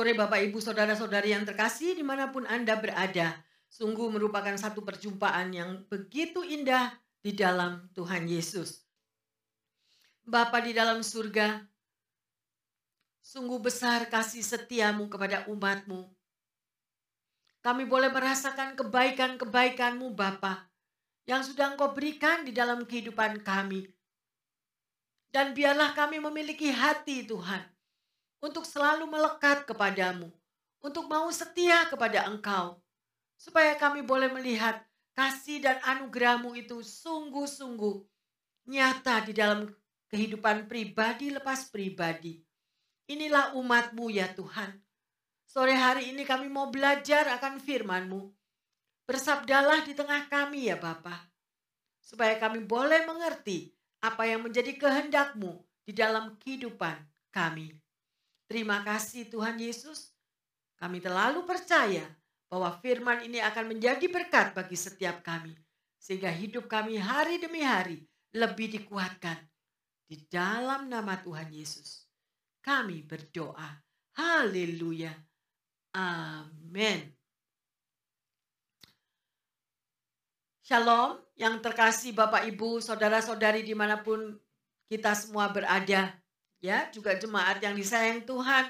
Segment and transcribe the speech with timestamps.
[0.00, 3.36] Sore Bapak Ibu Saudara-saudari yang terkasih di mana pun Anda berada.
[3.68, 6.88] Sungguh merupakan satu perjumpaan yang begitu indah
[7.20, 8.80] di dalam Tuhan Yesus.
[10.24, 11.68] Bapa di dalam surga,
[13.20, 16.08] sungguh besar kasih setiamu kepada umatmu.
[17.60, 20.64] Kami boleh merasakan kebaikan-kebaikanmu Bapa
[21.28, 23.84] yang sudah engkau berikan di dalam kehidupan kami.
[25.28, 27.79] Dan biarlah kami memiliki hati Tuhan
[28.40, 30.32] untuk selalu melekat kepadamu,
[30.80, 32.80] untuk mau setia kepada Engkau,
[33.36, 34.80] supaya kami boleh melihat
[35.12, 38.00] kasih dan anugerahmu itu sungguh-sungguh
[38.68, 39.68] nyata di dalam
[40.08, 42.40] kehidupan pribadi lepas pribadi.
[43.10, 44.78] Inilah umatmu ya Tuhan.
[45.50, 48.30] Sore hari ini kami mau belajar akan firmanmu.
[49.10, 51.26] Bersabdalah di tengah kami ya Bapa.
[51.98, 57.02] Supaya kami boleh mengerti apa yang menjadi kehendakmu di dalam kehidupan
[57.34, 57.79] kami.
[58.50, 60.10] Terima kasih Tuhan Yesus.
[60.74, 62.02] Kami terlalu percaya
[62.50, 65.54] bahwa firman ini akan menjadi berkat bagi setiap kami.
[66.02, 68.02] Sehingga hidup kami hari demi hari
[68.34, 69.38] lebih dikuatkan.
[70.02, 72.10] Di dalam nama Tuhan Yesus.
[72.58, 73.70] Kami berdoa.
[74.18, 75.14] Haleluya.
[75.94, 77.06] Amin.
[80.66, 84.34] Shalom yang terkasih Bapak Ibu, Saudara-saudari di mana pun
[84.90, 86.19] kita semua berada
[86.60, 88.68] ya juga jemaat yang disayang Tuhan.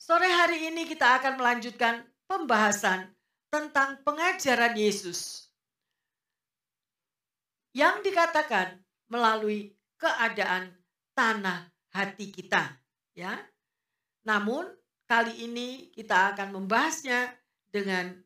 [0.00, 3.12] Sore hari ini kita akan melanjutkan pembahasan
[3.52, 5.52] tentang pengajaran Yesus
[7.76, 8.80] yang dikatakan
[9.12, 10.72] melalui keadaan
[11.12, 12.76] tanah hati kita,
[13.12, 13.36] ya.
[14.24, 14.66] Namun
[15.04, 17.36] kali ini kita akan membahasnya
[17.68, 18.16] dengan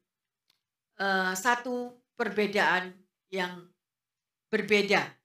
[1.03, 2.95] uh, satu perbedaan
[3.31, 3.69] yang
[4.51, 5.20] berbeda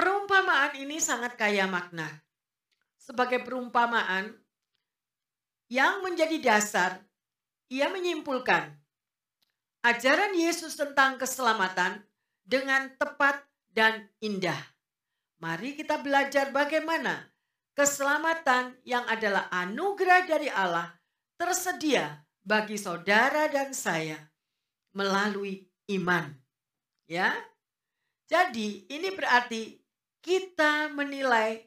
[0.00, 2.08] Perumpamaan ini sangat kaya makna.
[2.96, 4.32] Sebagai perumpamaan
[5.68, 7.04] yang menjadi dasar,
[7.68, 8.80] ia menyimpulkan
[9.84, 12.00] ajaran Yesus tentang keselamatan
[12.40, 13.44] dengan tepat
[13.76, 14.56] dan indah.
[15.36, 17.28] Mari kita belajar bagaimana
[17.76, 20.96] keselamatan yang adalah anugerah dari Allah
[21.36, 24.16] tersedia bagi saudara dan saya
[24.96, 26.32] melalui iman.
[27.04, 27.36] Ya.
[28.30, 29.79] Jadi, ini berarti
[30.20, 31.64] kita menilai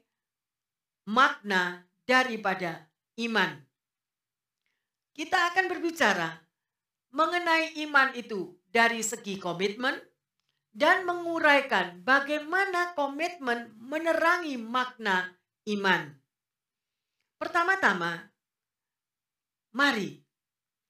[1.09, 2.85] makna daripada
[3.17, 3.57] iman.
[5.13, 6.29] Kita akan berbicara
[7.13, 9.93] mengenai iman itu dari segi komitmen
[10.73, 15.29] dan menguraikan bagaimana komitmen menerangi makna
[15.69, 16.09] iman.
[17.37, 18.17] Pertama-tama,
[19.77, 20.17] mari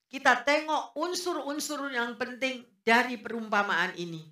[0.07, 4.23] kita tengok unsur-unsur yang penting dari perumpamaan ini.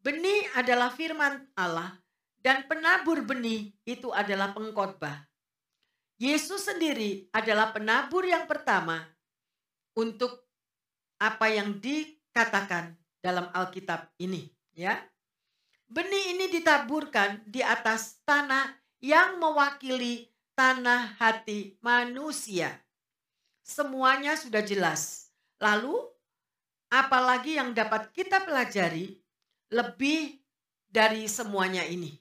[0.00, 1.99] Benih adalah firman Allah
[2.40, 5.28] dan penabur benih itu adalah pengkhotbah.
[6.20, 9.08] Yesus sendiri adalah penabur yang pertama
[9.96, 10.44] untuk
[11.16, 15.00] apa yang dikatakan dalam Alkitab ini, ya.
[15.88, 22.68] Benih ini ditaburkan di atas tanah yang mewakili tanah hati manusia.
[23.64, 25.32] Semuanya sudah jelas.
[25.56, 26.04] Lalu,
[26.92, 29.16] apalagi yang dapat kita pelajari
[29.72, 30.36] lebih
[30.84, 32.19] dari semuanya ini?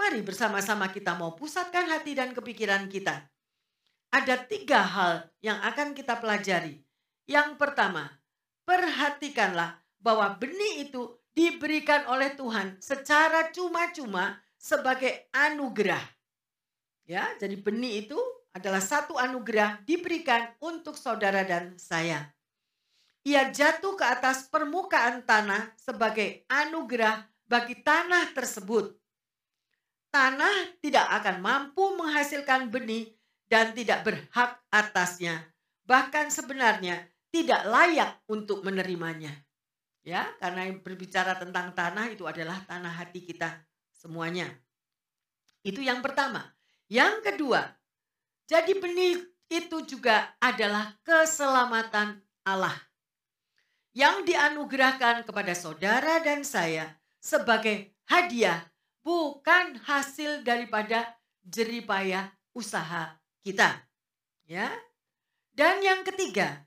[0.00, 3.20] Mari bersama-sama kita mau pusatkan hati dan kepikiran kita.
[4.08, 6.80] Ada tiga hal yang akan kita pelajari.
[7.28, 8.08] Yang pertama,
[8.64, 16.00] perhatikanlah bahwa benih itu diberikan oleh Tuhan secara cuma-cuma sebagai anugerah.
[17.04, 18.16] Ya, jadi benih itu
[18.56, 22.32] adalah satu anugerah diberikan untuk saudara dan saya.
[23.28, 28.99] Ia jatuh ke atas permukaan tanah sebagai anugerah bagi tanah tersebut
[30.10, 33.10] tanah tidak akan mampu menghasilkan benih
[33.50, 35.42] dan tidak berhak atasnya.
[35.86, 39.30] Bahkan sebenarnya tidak layak untuk menerimanya.
[40.02, 43.62] Ya, karena yang berbicara tentang tanah itu adalah tanah hati kita
[43.94, 44.48] semuanya.
[45.60, 46.46] Itu yang pertama.
[46.90, 47.62] Yang kedua,
[48.50, 52.74] jadi benih itu juga adalah keselamatan Allah
[53.90, 58.69] yang dianugerahkan kepada saudara dan saya sebagai hadiah
[59.00, 63.80] bukan hasil daripada jeripayah usaha kita.
[64.44, 64.68] Ya.
[65.50, 66.64] Dan yang ketiga,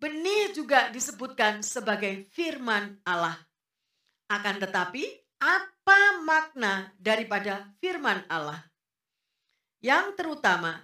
[0.00, 3.36] benih juga disebutkan sebagai firman Allah.
[4.30, 5.04] Akan tetapi,
[5.42, 8.62] apa makna daripada firman Allah?
[9.82, 10.76] Yang terutama,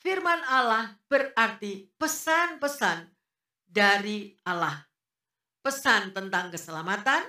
[0.00, 3.10] firman Allah berarti pesan-pesan
[3.66, 4.86] dari Allah.
[5.64, 7.26] Pesan tentang keselamatan,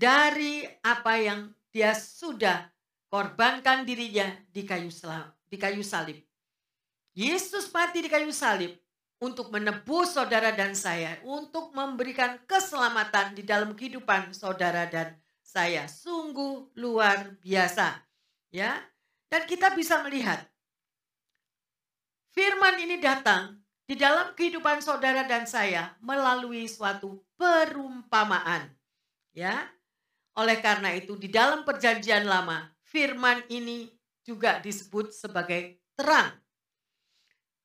[0.00, 2.72] dari apa yang dia sudah
[3.12, 4.88] korbankan dirinya di kayu
[5.52, 6.16] di kayu salib.
[7.12, 8.80] Yesus mati di kayu salib
[9.20, 15.84] untuk menebus saudara dan saya, untuk memberikan keselamatan di dalam kehidupan saudara dan saya.
[15.84, 18.00] Sungguh luar biasa.
[18.48, 18.80] Ya.
[19.28, 20.42] Dan kita bisa melihat
[22.32, 28.72] firman ini datang di dalam kehidupan saudara dan saya melalui suatu perumpamaan.
[29.36, 29.68] Ya.
[30.38, 33.90] Oleh karena itu di dalam perjanjian lama firman ini
[34.22, 36.30] juga disebut sebagai terang.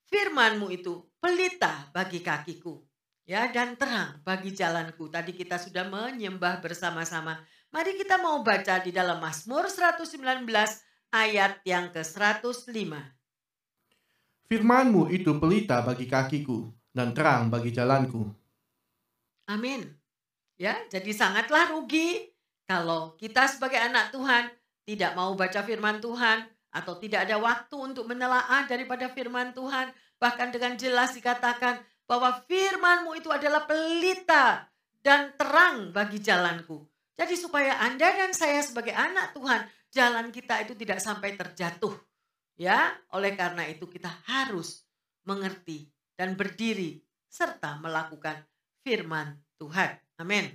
[0.10, 2.82] Firmanmu itu pelita bagi kakiku
[3.26, 5.10] ya dan terang bagi jalanku.
[5.10, 7.42] Tadi kita sudah menyembah bersama-sama.
[7.74, 10.48] Mari kita mau baca di dalam Mazmur 119
[11.12, 12.94] ayat yang ke-105.
[14.46, 18.30] Firmanmu itu pelita bagi kakiku dan terang bagi jalanku.
[19.50, 19.84] Amin.
[20.56, 22.35] Ya, jadi sangatlah rugi
[22.66, 24.50] kalau kita sebagai anak Tuhan
[24.86, 26.46] tidak mau baca firman Tuhan
[26.76, 33.18] atau tidak ada waktu untuk menelaah daripada firman Tuhan, bahkan dengan jelas dikatakan bahwa firmanmu
[33.18, 34.70] itu adalah pelita
[35.02, 36.86] dan terang bagi jalanku.
[37.16, 39.64] Jadi supaya Anda dan saya sebagai anak Tuhan,
[39.94, 41.96] jalan kita itu tidak sampai terjatuh.
[42.60, 44.84] Ya, oleh karena itu kita harus
[45.24, 48.44] mengerti dan berdiri serta melakukan
[48.84, 49.96] firman Tuhan.
[50.20, 50.52] Amin.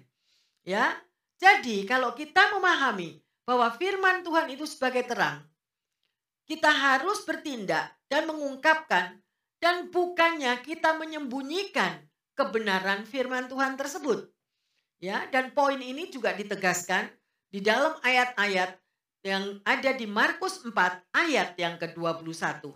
[0.65, 0.97] Ya.
[1.41, 3.17] Jadi kalau kita memahami
[3.49, 5.41] bahwa firman Tuhan itu sebagai terang.
[6.45, 9.19] Kita harus bertindak dan mengungkapkan
[9.57, 12.05] dan bukannya kita menyembunyikan
[12.37, 14.29] kebenaran firman Tuhan tersebut.
[15.01, 17.09] Ya, dan poin ini juga ditegaskan
[17.49, 18.77] di dalam ayat-ayat
[19.25, 20.77] yang ada di Markus 4
[21.17, 22.69] ayat yang ke-21.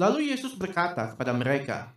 [0.00, 1.92] Lalu Yesus berkata kepada mereka,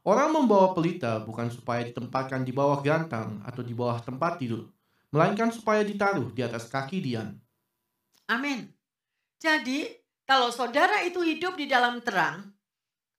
[0.00, 4.72] Orang membawa pelita bukan supaya ditempatkan di bawah gantang atau di bawah tempat tidur,
[5.12, 7.36] melainkan supaya ditaruh di atas kaki Dian.
[8.32, 8.64] Amin.
[9.36, 9.92] Jadi,
[10.24, 12.48] kalau saudara itu hidup di dalam terang,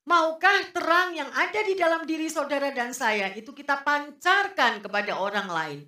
[0.09, 5.49] maukah terang yang ada di dalam diri saudara dan saya itu kita pancarkan kepada orang
[5.53, 5.79] lain?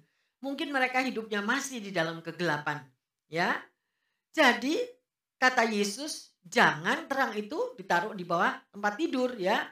[0.45, 2.85] Mungkin mereka hidupnya masih di dalam kegelapan,
[3.31, 3.57] ya.
[4.35, 4.77] Jadi,
[5.41, 9.63] kata Yesus, jangan terang itu ditaruh di bawah tempat tidur, ya.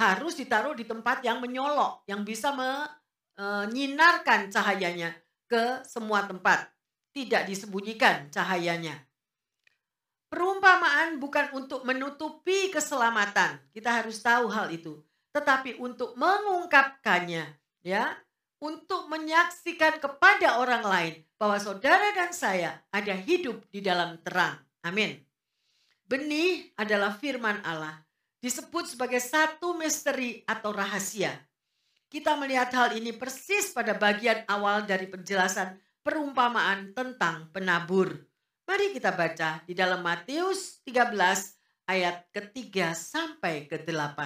[0.00, 5.12] Harus ditaruh di tempat yang menyolok, yang bisa menyinarkan cahayanya
[5.44, 6.72] ke semua tempat.
[7.12, 8.96] Tidak disembunyikan cahayanya.
[10.30, 13.60] Perumpamaan bukan untuk menutupi keselamatan.
[13.74, 15.02] Kita harus tahu hal itu.
[15.34, 17.44] Tetapi untuk mengungkapkannya.
[17.82, 18.14] ya,
[18.62, 24.60] Untuk menyaksikan kepada orang lain bahwa saudara dan saya ada hidup di dalam terang.
[24.86, 25.18] Amin.
[26.06, 28.09] Benih adalah firman Allah.
[28.40, 31.36] Disebut sebagai satu misteri atau rahasia
[32.10, 38.26] kita melihat hal ini persis pada bagian awal dari penjelasan perumpamaan tentang penabur.
[38.66, 41.14] Mari kita baca di dalam Matius 13
[41.86, 44.18] ayat ketiga sampai ke-8.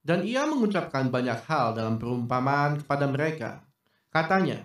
[0.00, 3.60] Dan ia mengucapkan banyak hal dalam perumpamaan kepada mereka.
[4.08, 4.64] Katanya,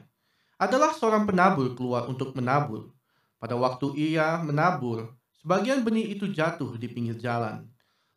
[0.55, 2.95] adalah seorang penabur keluar untuk menabur.
[3.43, 5.11] Pada waktu ia menabur,
[5.43, 7.67] sebagian benih itu jatuh di pinggir jalan.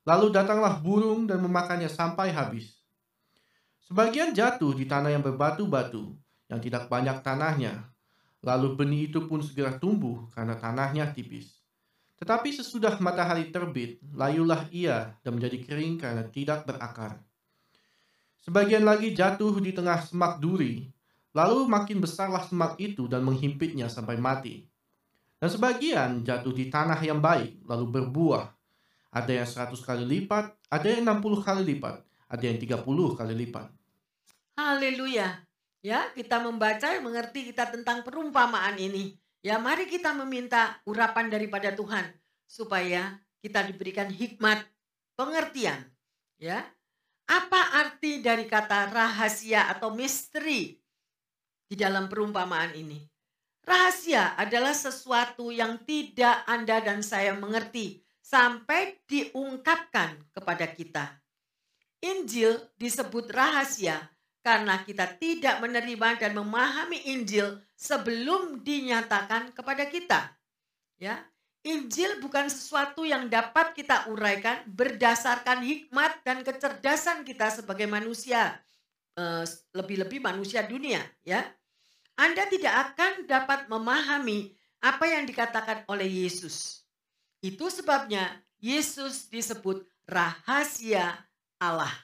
[0.06, 2.78] Lalu datanglah burung dan memakannya sampai habis.
[3.86, 6.14] Sebagian jatuh di tanah yang berbatu-batu,
[6.46, 7.90] yang tidak banyak tanahnya.
[8.42, 11.58] Lalu benih itu pun segera tumbuh karena tanahnya tipis.
[12.16, 17.20] Tetapi sesudah matahari terbit, layulah ia dan menjadi kering karena tidak berakar.
[18.40, 20.88] Sebagian lagi jatuh di tengah semak duri,
[21.36, 24.64] lalu makin besarlah semak itu dan menghimpitnya sampai mati.
[25.36, 28.55] Dan sebagian jatuh di tanah yang baik, lalu berbuah.
[29.16, 33.16] Ada yang seratus kali lipat, ada yang enam puluh kali lipat, ada yang tiga puluh
[33.16, 33.72] kali lipat.
[34.60, 35.40] Haleluya.
[35.80, 39.16] Ya, kita membaca mengerti kita tentang perumpamaan ini.
[39.40, 42.12] Ya, mari kita meminta urapan daripada Tuhan
[42.44, 44.68] supaya kita diberikan hikmat
[45.16, 45.80] pengertian.
[46.36, 46.68] Ya.
[47.24, 50.76] Apa arti dari kata rahasia atau misteri
[51.66, 53.00] di dalam perumpamaan ini?
[53.66, 61.14] Rahasia adalah sesuatu yang tidak Anda dan saya mengerti sampai diungkapkan kepada kita.
[62.02, 64.02] Injil disebut rahasia
[64.42, 70.34] karena kita tidak menerima dan memahami Injil sebelum dinyatakan kepada kita.
[70.98, 71.22] Ya,
[71.66, 78.58] Injil bukan sesuatu yang dapat kita uraikan berdasarkan hikmat dan kecerdasan kita sebagai manusia,
[79.18, 81.42] eh, lebih-lebih manusia dunia, ya.
[82.16, 86.85] Anda tidak akan dapat memahami apa yang dikatakan oleh Yesus.
[87.46, 91.14] Itu sebabnya Yesus disebut rahasia
[91.62, 91.94] Allah.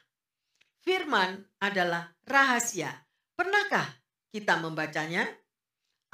[0.87, 2.95] Firman adalah rahasia.
[3.35, 3.91] Pernahkah
[4.31, 5.27] kita membacanya?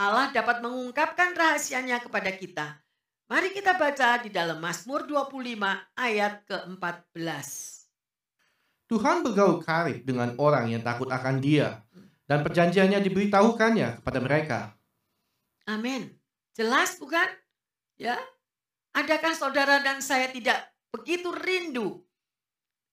[0.00, 2.80] Allah dapat mengungkapkan rahasianya kepada kita.
[3.28, 5.60] Mari kita baca di dalam Mazmur 25
[5.92, 7.48] ayat ke-14.
[8.88, 11.84] Tuhan bergaul karib dengan orang yang takut akan dia,
[12.24, 14.58] dan perjanjiannya diberitahukannya kepada mereka.
[15.68, 16.16] Amin.
[16.56, 17.28] Jelas bukan?
[18.00, 18.16] Ya.
[18.98, 20.58] Adakah saudara dan saya tidak
[20.90, 22.02] begitu rindu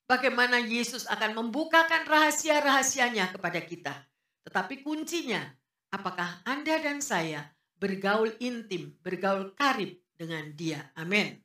[0.06, 4.06] bagaimana Yesus akan membukakan rahasia-rahasianya kepada kita?
[4.46, 5.42] Tetapi kuncinya,
[5.90, 7.50] apakah Anda dan saya
[7.82, 10.94] bergaul intim, bergaul karib dengan Dia?
[10.94, 11.42] Amin.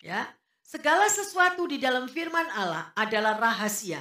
[0.00, 0.24] Ya.
[0.64, 4.00] Segala sesuatu di dalam firman Allah adalah rahasia.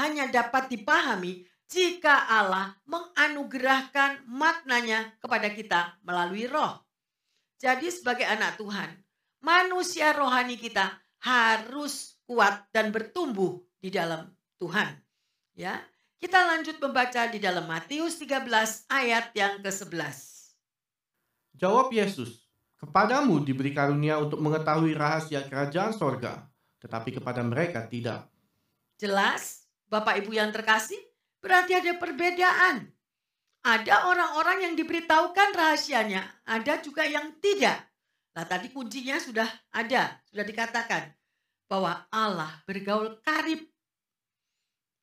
[0.00, 6.80] Hanya dapat dipahami jika Allah menganugerahkan maknanya kepada kita melalui roh.
[7.60, 9.02] Jadi sebagai anak Tuhan,
[9.42, 14.96] manusia rohani kita harus kuat dan bertumbuh di dalam Tuhan.
[15.52, 15.82] Ya,
[16.16, 20.16] kita lanjut membaca di dalam Matius 13 ayat yang ke-11.
[21.58, 22.42] Jawab Yesus,
[22.82, 26.50] Kepadamu diberi karunia untuk mengetahui rahasia kerajaan sorga,
[26.82, 28.26] tetapi kepada mereka tidak.
[28.98, 30.98] Jelas, Bapak Ibu yang terkasih,
[31.38, 32.90] berarti ada perbedaan.
[33.62, 37.86] Ada orang-orang yang diberitahukan rahasianya, ada juga yang tidak.
[38.32, 41.12] Nah tadi kuncinya sudah ada, sudah dikatakan
[41.68, 43.68] bahwa Allah bergaul karib.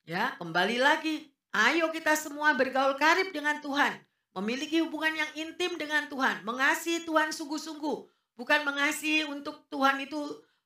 [0.10, 3.94] Ya, kembali lagi, ayo kita semua bergaul karib dengan Tuhan
[4.38, 7.98] memiliki hubungan yang intim dengan Tuhan, mengasihi Tuhan sungguh-sungguh,
[8.38, 10.18] bukan mengasihi untuk Tuhan itu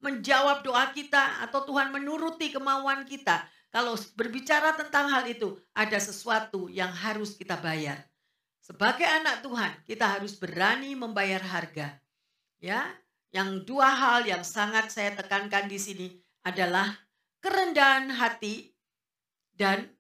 [0.04, 3.48] menjawab doa kita atau Tuhan menuruti kemauan kita.
[3.72, 8.04] Kalau berbicara tentang hal itu, ada sesuatu yang harus kita bayar.
[8.62, 12.03] Sebagai anak Tuhan, kita harus berani membayar harga.
[12.64, 12.88] Ya,
[13.36, 16.08] yang dua hal yang sangat saya tekankan di sini
[16.48, 16.96] adalah
[17.44, 18.72] kerendahan hati
[19.52, 19.92] dan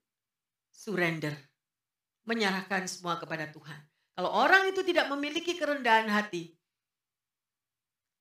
[0.71, 1.35] surrender
[2.23, 3.83] menyerahkan semua kepada Tuhan.
[4.15, 6.55] Kalau orang itu tidak memiliki kerendahan hati,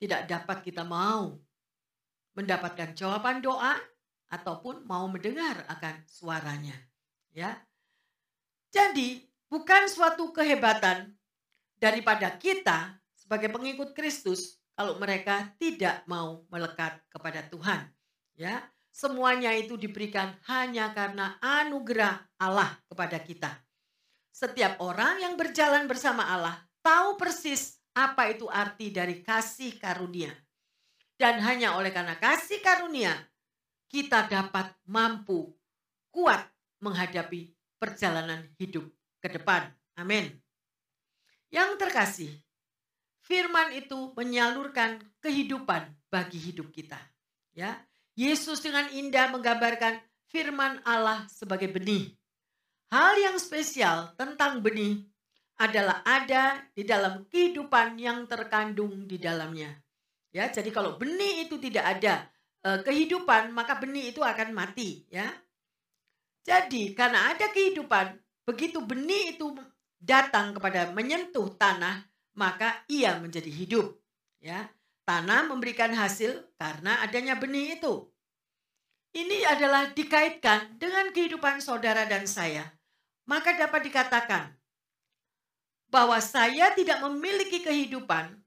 [0.02, 1.38] tidak dapat kita mau
[2.34, 3.78] mendapatkan jawaban doa
[4.26, 6.74] ataupun mau mendengar akan suaranya.
[7.30, 7.62] Ya.
[8.74, 11.14] Jadi, bukan suatu kehebatan
[11.78, 13.01] daripada kita
[13.32, 17.88] sebagai pengikut Kristus kalau mereka tidak mau melekat kepada Tuhan.
[18.36, 18.60] Ya,
[18.92, 23.56] semuanya itu diberikan hanya karena anugerah Allah kepada kita.
[24.36, 30.36] Setiap orang yang berjalan bersama Allah tahu persis apa itu arti dari kasih karunia.
[31.16, 33.16] Dan hanya oleh karena kasih karunia,
[33.88, 35.56] kita dapat mampu
[36.12, 36.52] kuat
[36.84, 37.48] menghadapi
[37.80, 38.92] perjalanan hidup
[39.24, 39.72] ke depan.
[39.96, 40.36] Amin.
[41.48, 42.32] Yang terkasih,
[43.22, 46.98] firman itu menyalurkan kehidupan bagi hidup kita.
[47.54, 47.78] Ya,
[48.18, 52.16] Yesus dengan indah menggambarkan firman Allah sebagai benih
[52.92, 55.00] Hal yang spesial tentang benih
[55.56, 59.72] adalah ada di dalam kehidupan yang terkandung di dalamnya.
[60.28, 62.28] Ya, jadi kalau benih itu tidak ada
[62.60, 65.24] eh, kehidupan, maka benih itu akan mati, ya.
[66.44, 68.12] Jadi karena ada kehidupan,
[68.44, 69.56] begitu benih itu
[69.96, 72.04] datang kepada menyentuh tanah,
[72.36, 73.98] maka ia menjadi hidup,
[74.40, 74.68] ya.
[75.02, 78.06] Tanah memberikan hasil karena adanya benih itu.
[79.12, 82.70] Ini adalah dikaitkan dengan kehidupan saudara dan saya
[83.26, 84.50] maka dapat dikatakan
[85.92, 88.40] bahwa saya tidak memiliki kehidupan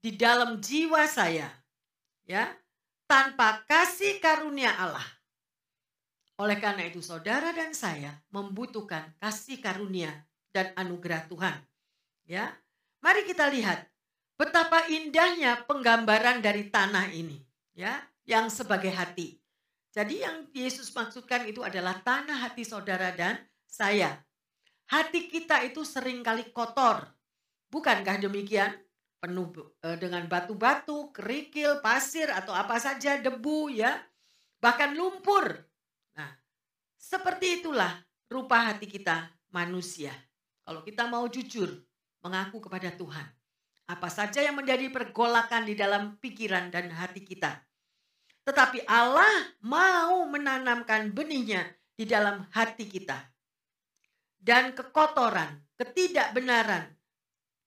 [0.00, 1.50] di dalam jiwa saya
[2.24, 2.48] ya
[3.04, 5.04] tanpa kasih karunia Allah.
[6.34, 10.10] Oleh karena itu saudara dan saya membutuhkan kasih karunia
[10.50, 11.56] dan anugerah Tuhan.
[12.26, 12.50] Ya.
[13.04, 13.84] Mari kita lihat
[14.40, 17.36] betapa indahnya penggambaran dari tanah ini,
[17.76, 19.36] ya, yang sebagai hati.
[19.92, 23.36] Jadi yang Yesus maksudkan itu adalah tanah hati saudara dan
[23.68, 24.24] saya.
[24.88, 27.04] Hati kita itu sering kali kotor.
[27.68, 28.72] Bukankah demikian?
[29.20, 29.52] Penuh
[29.84, 34.00] e, dengan batu-batu, kerikil, pasir, atau apa saja, debu ya.
[34.64, 35.60] Bahkan lumpur.
[36.16, 36.32] Nah,
[36.96, 37.92] seperti itulah
[38.32, 40.12] rupa hati kita manusia.
[40.64, 41.68] Kalau kita mau jujur
[42.24, 43.28] mengaku kepada Tuhan.
[43.84, 47.60] Apa saja yang menjadi pergolakan di dalam pikiran dan hati kita.
[48.48, 53.34] Tetapi Allah mau menanamkan benihnya di dalam hati kita
[54.44, 56.92] dan kekotoran, ketidakbenaran,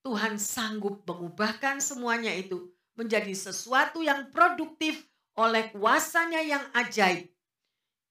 [0.05, 5.05] Tuhan sanggup mengubahkan semuanya itu menjadi sesuatu yang produktif
[5.37, 7.29] oleh kuasanya yang ajaib.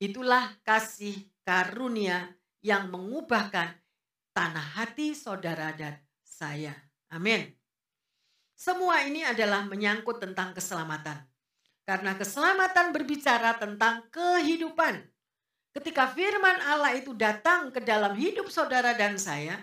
[0.03, 1.15] Itulah kasih
[1.47, 3.71] karunia yang mengubahkan
[4.35, 5.97] tanah hati saudara dan
[6.37, 6.77] saya.
[7.09, 7.49] Amin.
[8.53, 11.25] Semua ini adalah menyangkut tentang keselamatan.
[11.89, 15.01] Karena keselamatan berbicara tentang kehidupan.
[15.73, 19.61] Ketika firman Allah itu datang ke dalam hidup saudara dan saya,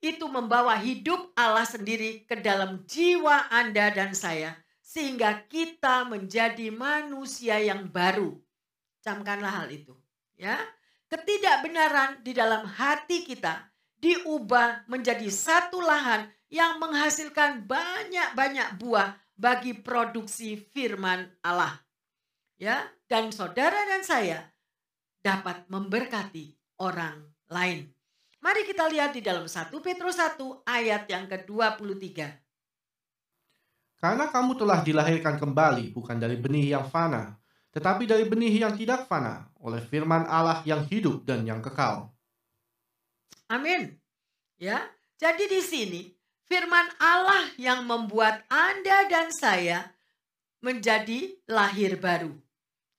[0.00, 4.54] itu membawa hidup Allah sendiri ke dalam jiwa Anda dan saya
[4.84, 8.38] sehingga kita menjadi manusia yang baru.
[9.02, 9.96] Camkanlah hal itu,
[10.38, 10.56] ya.
[11.10, 13.66] Ketidakbenaran di dalam hati kita
[14.06, 21.82] diubah menjadi satu lahan yang menghasilkan banyak-banyak buah bagi produksi firman Allah.
[22.56, 24.46] Ya, dan saudara dan saya
[25.20, 27.90] dapat memberkati orang lain.
[28.38, 32.06] Mari kita lihat di dalam 1 Petrus 1 ayat yang ke-23.
[33.98, 37.34] Karena kamu telah dilahirkan kembali bukan dari benih yang fana,
[37.74, 42.15] tetapi dari benih yang tidak fana oleh firman Allah yang hidup dan yang kekal.
[43.46, 43.94] Amin.
[44.58, 44.82] Ya.
[45.16, 46.02] Jadi di sini
[46.44, 49.96] firman Allah yang membuat Anda dan saya
[50.60, 52.34] menjadi lahir baru.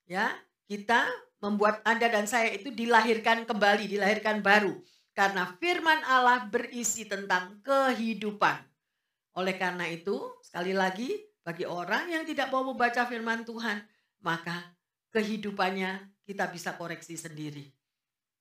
[0.08, 0.32] Ya,
[0.72, 1.04] kita
[1.44, 4.80] membuat Anda dan saya itu dilahirkan kembali, dilahirkan baru.
[5.14, 8.62] Karena firman Allah berisi tentang kehidupan.
[9.38, 11.14] Oleh karena itu, sekali lagi,
[11.46, 13.82] bagi orang yang tidak mau membaca firman Tuhan,
[14.22, 14.74] maka
[15.14, 17.77] kehidupannya kita bisa koreksi sendiri.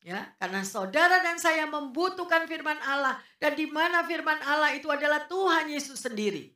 [0.06, 5.26] Ya, karena saudara dan saya membutuhkan firman Allah dan di mana firman Allah itu adalah
[5.26, 6.54] Tuhan Yesus sendiri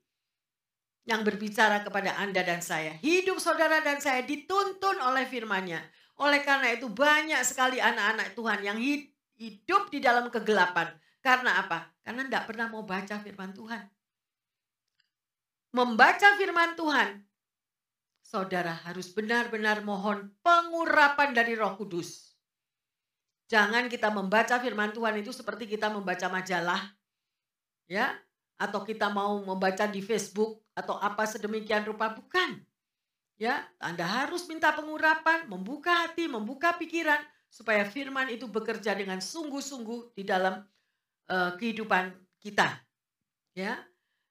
[1.03, 2.95] yang berbicara kepada Anda dan saya.
[3.03, 5.83] Hidup saudara dan saya dituntun oleh firman-Nya.
[6.23, 10.95] Oleh karena itu banyak sekali anak-anak Tuhan yang hidup di dalam kegelapan.
[11.19, 11.91] Karena apa?
[12.07, 13.83] Karena tidak pernah mau baca firman Tuhan.
[15.75, 17.19] Membaca firman Tuhan,
[18.23, 22.30] saudara harus benar-benar mohon pengurapan dari roh kudus.
[23.51, 26.95] Jangan kita membaca firman Tuhan itu seperti kita membaca majalah.
[27.91, 28.15] Ya,
[28.55, 32.63] atau kita mau membaca di Facebook atau apa sedemikian rupa bukan.
[33.35, 37.19] Ya, Anda harus minta pengurapan, membuka hati, membuka pikiran
[37.51, 40.63] supaya firman itu bekerja dengan sungguh-sungguh di dalam
[41.27, 42.79] uh, kehidupan kita.
[43.59, 43.83] Ya.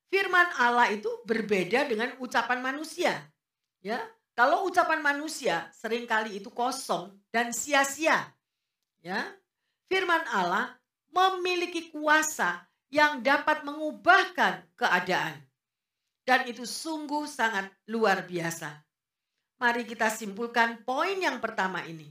[0.08, 3.28] Firman Allah itu berbeda dengan ucapan manusia.
[3.84, 4.00] Ya.
[4.32, 8.39] Kalau ucapan manusia sering kali itu kosong dan sia-sia.
[9.00, 9.24] Ya.
[9.90, 10.78] Firman Allah
[11.10, 15.38] memiliki kuasa yang dapat mengubahkan keadaan.
[16.26, 18.86] Dan itu sungguh sangat luar biasa.
[19.58, 22.06] Mari kita simpulkan poin yang pertama ini.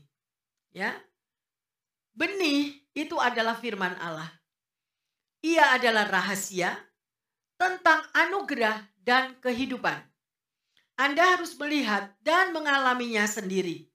[0.74, 0.92] Ya.
[2.18, 4.26] Benih itu adalah firman Allah.
[5.38, 6.74] Ia adalah rahasia
[7.54, 10.02] tentang anugerah dan kehidupan.
[10.98, 13.86] Anda harus melihat dan mengalaminya sendiri.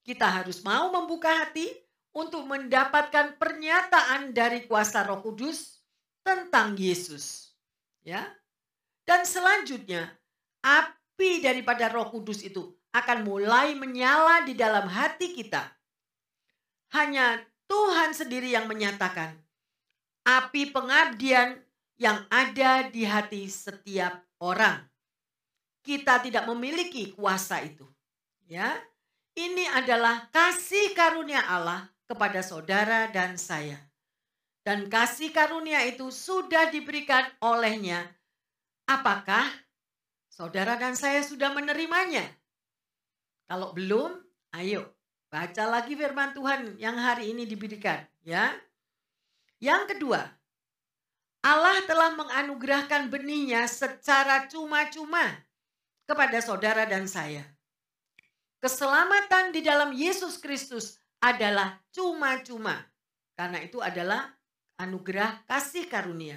[0.00, 1.68] Kita harus mau membuka hati
[2.12, 5.80] untuk mendapatkan pernyataan dari kuasa Roh Kudus
[6.20, 7.56] tentang Yesus.
[8.04, 8.28] Ya.
[9.02, 10.12] Dan selanjutnya,
[10.62, 15.64] api daripada Roh Kudus itu akan mulai menyala di dalam hati kita
[16.92, 19.32] hanya Tuhan sendiri yang menyatakan
[20.28, 21.56] api pengabdian
[21.96, 24.84] yang ada di hati setiap orang.
[25.82, 27.88] Kita tidak memiliki kuasa itu.
[28.46, 28.76] Ya.
[29.32, 33.78] Ini adalah kasih karunia Allah kepada saudara dan saya.
[34.62, 38.06] Dan kasih karunia itu sudah diberikan olehnya.
[38.86, 39.46] Apakah
[40.30, 42.22] saudara dan saya sudah menerimanya?
[43.50, 44.22] Kalau belum,
[44.54, 44.86] ayo
[45.32, 48.52] Baca lagi firman Tuhan yang hari ini diberikan, ya.
[49.64, 50.28] Yang kedua,
[51.40, 55.24] Allah telah menganugerahkan benihnya secara cuma-cuma
[56.04, 57.48] kepada saudara dan saya.
[58.60, 62.82] Keselamatan di dalam Yesus Kristus adalah cuma-cuma.
[63.38, 64.26] Karena itu adalah
[64.82, 66.36] anugerah kasih karunia.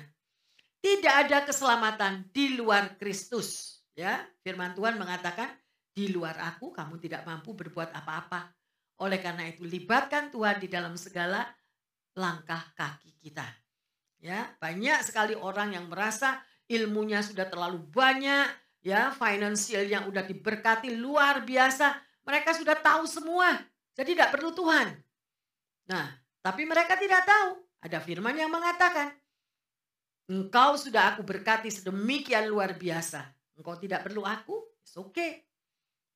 [0.79, 3.81] Tidak ada keselamatan di luar Kristus.
[3.97, 5.49] Ya, firman Tuhan mengatakan,
[5.95, 8.53] di luar aku kamu tidak mampu berbuat apa-apa.
[9.01, 11.49] Oleh karena itu libatkan Tuhan di dalam segala
[12.13, 13.47] langkah kaki kita.
[14.21, 18.47] Ya, banyak sekali orang yang merasa ilmunya sudah terlalu banyak,
[18.85, 23.57] ya, finansial yang udah diberkati luar biasa, mereka sudah tahu semua.
[23.95, 24.91] Jadi tidak perlu Tuhan.
[25.88, 26.08] Nah,
[26.43, 27.63] tapi mereka tidak tahu.
[27.79, 29.15] Ada firman yang mengatakan,
[30.25, 33.29] Engkau sudah aku berkati sedemikian luar biasa.
[33.55, 35.45] Engkau tidak perlu aku, it's okay.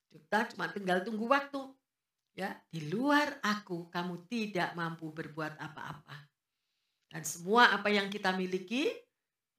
[0.10, 1.62] Kita cuma tinggal tunggu waktu.
[2.34, 6.18] Ya, di luar aku kamu tidak mampu berbuat apa-apa.
[7.10, 8.90] Dan semua apa yang kita miliki,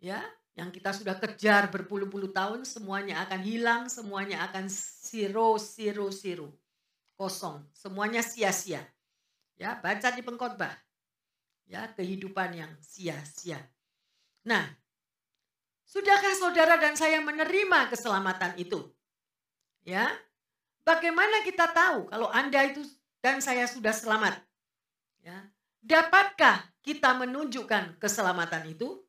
[0.02, 0.18] ya,
[0.58, 6.50] yang kita sudah kejar berpuluh-puluh tahun, semuanya akan hilang, semuanya akan siro, siro, siro.
[7.20, 8.80] Kosong, semuanya sia-sia.
[9.60, 10.72] Ya, baca di pengkhotbah.
[11.68, 13.60] Ya, kehidupan yang sia-sia.
[14.48, 14.64] Nah,
[15.84, 18.88] sudahkah saudara dan saya menerima keselamatan itu?
[19.84, 20.08] Ya,
[20.90, 22.80] Bagaimana kita tahu kalau Anda itu
[23.20, 24.40] dan saya sudah selamat?
[25.20, 25.44] Ya.
[25.80, 29.00] Dapatkah kita menunjukkan keselamatan itu?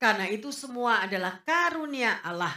[0.00, 2.54] Karena itu semua adalah karunia Allah.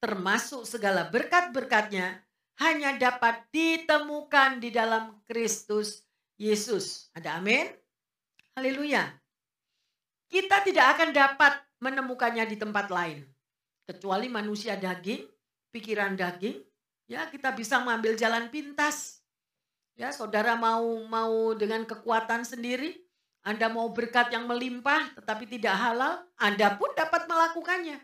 [0.00, 2.25] Termasuk segala berkat-berkatnya
[2.56, 6.04] hanya dapat ditemukan di dalam Kristus
[6.40, 7.12] Yesus.
[7.12, 7.68] Ada amin?
[8.56, 9.12] Haleluya.
[10.26, 13.20] Kita tidak akan dapat menemukannya di tempat lain.
[13.86, 15.22] Kecuali manusia daging,
[15.70, 16.58] pikiran daging,
[17.06, 19.20] ya kita bisa mengambil jalan pintas.
[19.96, 22.96] Ya, saudara mau mau dengan kekuatan sendiri,
[23.46, 28.00] Anda mau berkat yang melimpah tetapi tidak halal, Anda pun dapat melakukannya.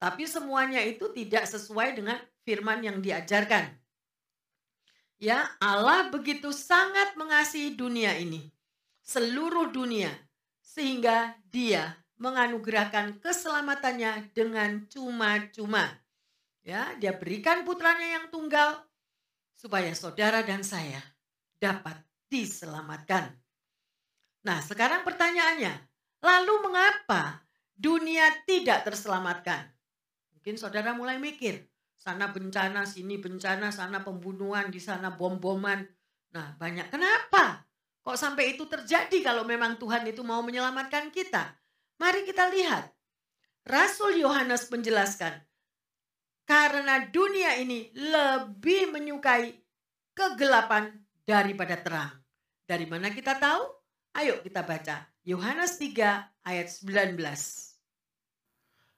[0.00, 3.80] Tapi semuanya itu tidak sesuai dengan firman yang diajarkan.
[5.20, 8.48] Ya, Allah begitu sangat mengasihi dunia ini,
[9.04, 10.08] seluruh dunia,
[10.64, 15.92] sehingga Dia menganugerahkan keselamatannya dengan cuma-cuma.
[16.64, 18.80] Ya, Dia berikan putranya yang tunggal
[19.52, 21.04] supaya saudara dan saya
[21.60, 22.00] dapat
[22.32, 23.28] diselamatkan.
[24.40, 25.72] Nah, sekarang pertanyaannya,
[26.24, 27.44] lalu mengapa
[27.76, 29.68] dunia tidak terselamatkan?
[30.32, 31.69] Mungkin saudara mulai mikir,
[32.00, 35.84] sana bencana, sini bencana, sana pembunuhan, di sana bom-boman.
[36.32, 36.88] Nah, banyak.
[36.88, 37.68] Kenapa?
[38.00, 41.52] Kok sampai itu terjadi kalau memang Tuhan itu mau menyelamatkan kita?
[42.00, 42.88] Mari kita lihat.
[43.68, 45.36] Rasul Yohanes menjelaskan,
[46.48, 49.52] karena dunia ini lebih menyukai
[50.16, 50.96] kegelapan
[51.28, 52.16] daripada terang.
[52.64, 53.62] Dari mana kita tahu?
[54.16, 55.06] Ayo kita baca.
[55.28, 57.20] Yohanes 3 ayat 19.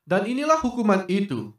[0.07, 1.51] Dan inilah hukuman itu,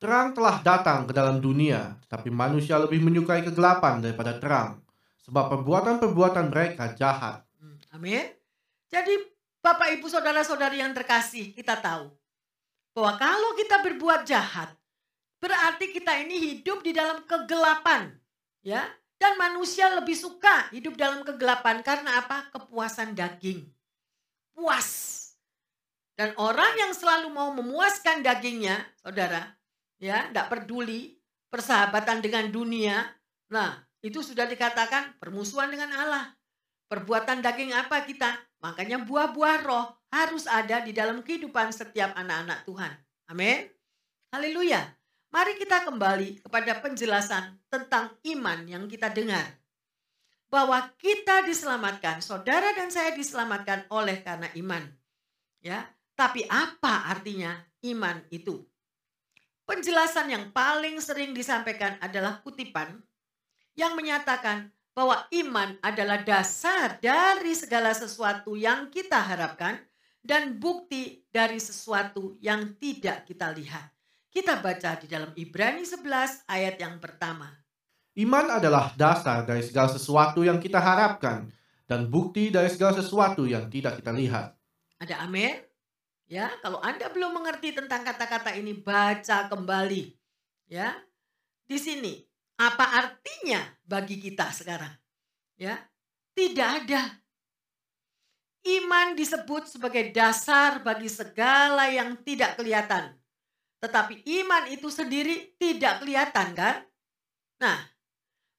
[0.00, 4.80] Terang telah datang ke dalam dunia, tetapi manusia lebih menyukai kegelapan daripada terang,
[5.20, 7.44] sebab perbuatan-perbuatan mereka jahat.
[7.60, 8.24] Hmm, amin.
[8.88, 9.12] Jadi
[9.60, 12.08] Bapak Ibu Saudara-saudari yang terkasih, kita tahu
[12.96, 14.72] bahwa kalau kita berbuat jahat,
[15.36, 18.16] berarti kita ini hidup di dalam kegelapan,
[18.64, 18.80] ya.
[19.20, 22.48] Dan manusia lebih suka hidup dalam kegelapan karena apa?
[22.56, 23.68] Kepuasan daging.
[24.56, 24.88] Puas.
[26.16, 29.59] Dan orang yang selalu mau memuaskan dagingnya, saudara,
[30.00, 31.20] ya tidak peduli
[31.52, 33.04] persahabatan dengan dunia.
[33.52, 36.24] Nah, itu sudah dikatakan permusuhan dengan Allah.
[36.90, 38.34] Perbuatan daging apa kita?
[38.64, 42.92] Makanya buah-buah roh harus ada di dalam kehidupan setiap anak-anak Tuhan.
[43.30, 43.70] Amin.
[44.34, 44.82] Haleluya.
[45.30, 49.46] Mari kita kembali kepada penjelasan tentang iman yang kita dengar.
[50.50, 54.82] Bahwa kita diselamatkan, saudara dan saya diselamatkan oleh karena iman.
[55.62, 55.86] Ya,
[56.18, 57.54] tapi apa artinya
[57.86, 58.66] iman itu?
[59.70, 62.90] Penjelasan yang paling sering disampaikan adalah kutipan
[63.78, 69.78] yang menyatakan bahwa iman adalah dasar dari segala sesuatu yang kita harapkan
[70.26, 73.94] dan bukti dari sesuatu yang tidak kita lihat.
[74.26, 77.54] Kita baca di dalam Ibrani 11 ayat yang pertama.
[78.18, 81.46] Iman adalah dasar dari segala sesuatu yang kita harapkan
[81.86, 84.50] dan bukti dari segala sesuatu yang tidak kita lihat.
[84.98, 85.69] Ada amin?
[86.30, 90.14] Ya, kalau Anda belum mengerti tentang kata-kata ini, baca kembali.
[90.70, 90.94] Ya.
[91.66, 92.22] Di sini,
[92.54, 94.94] apa artinya bagi kita sekarang?
[95.58, 95.90] Ya.
[96.30, 97.18] Tidak ada.
[98.62, 103.10] Iman disebut sebagai dasar bagi segala yang tidak kelihatan.
[103.82, 106.86] Tetapi iman itu sendiri tidak kelihatan kan?
[107.58, 107.90] Nah,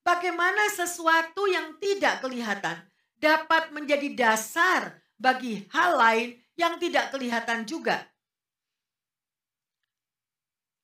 [0.03, 2.83] bagaimana sesuatu yang tidak kelihatan
[3.15, 8.05] dapat menjadi dasar bagi hal lain yang tidak kelihatan juga.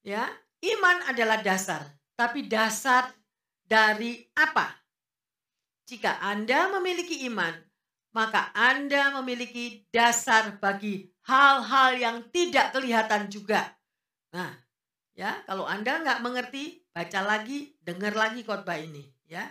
[0.01, 0.25] Ya,
[0.65, 1.85] iman adalah dasar,
[2.17, 3.13] tapi dasar
[3.61, 4.73] dari apa?
[5.85, 7.53] Jika Anda memiliki iman,
[8.15, 13.77] maka Anda memiliki dasar bagi hal-hal yang tidak kelihatan juga.
[14.33, 14.49] Nah,
[15.13, 19.45] ya, kalau Anda nggak mengerti, baca lagi, dengar lagi khotbah ini, ya.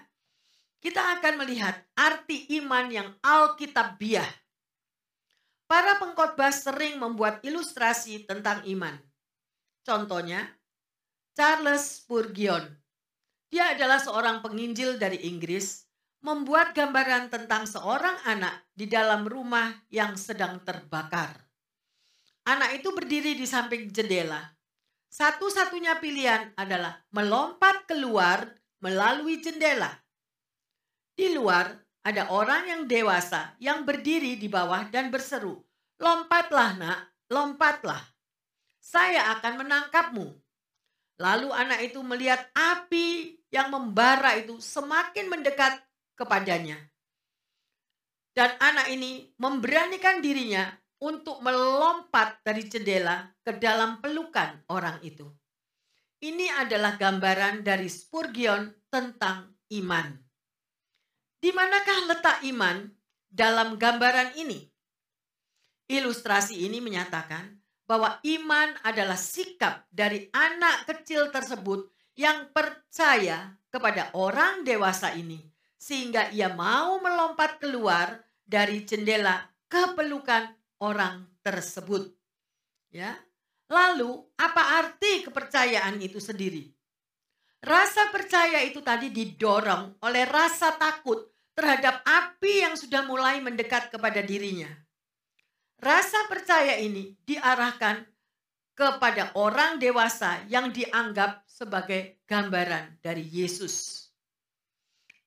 [0.81, 4.46] Kita akan melihat arti iman yang alkitabiah
[5.67, 8.95] Para pengkhotbah sering membuat ilustrasi tentang iman.
[9.83, 10.47] Contohnya,
[11.35, 12.63] Charles Spurgeon.
[13.51, 15.87] Dia adalah seorang penginjil dari Inggris,
[16.27, 21.35] membuat gambaran tentang seorang anak di dalam rumah yang sedang terbakar.
[22.47, 24.43] Anak itu berdiri di samping jendela.
[25.07, 28.43] Satu-satunya pilihan adalah melompat keluar
[28.83, 29.91] melalui jendela.
[31.15, 35.59] Di luar, ada orang yang dewasa yang berdiri di bawah dan berseru,
[35.99, 37.01] "Lompatlah, Nak,
[37.35, 37.99] lompatlah.
[38.79, 40.27] Saya akan menangkapmu."
[41.19, 45.83] Lalu anak itu melihat api yang membara itu semakin mendekat
[46.15, 46.79] kepadanya.
[48.37, 50.69] Dan anak ini memberanikan dirinya
[51.01, 55.27] untuk melompat dari jendela ke dalam pelukan orang itu.
[56.21, 60.26] Ini adalah gambaran dari Spurgeon tentang iman.
[61.41, 62.97] Di manakah letak iman?
[63.37, 64.65] dalam gambaran ini.
[65.87, 71.87] Ilustrasi ini menyatakan bahwa iman adalah sikap dari anak kecil tersebut
[72.19, 75.39] yang percaya kepada orang dewasa ini
[75.77, 80.51] sehingga ia mau melompat keluar dari jendela ke pelukan
[80.83, 82.11] orang tersebut.
[82.91, 83.15] Ya.
[83.67, 86.71] Lalu, apa arti kepercayaan itu sendiri?
[87.67, 94.23] Rasa percaya itu tadi didorong oleh rasa takut terhadap api yang sudah mulai mendekat kepada
[94.23, 94.71] dirinya.
[95.83, 98.07] Rasa percaya ini diarahkan
[98.71, 104.07] kepada orang dewasa yang dianggap sebagai gambaran dari Yesus.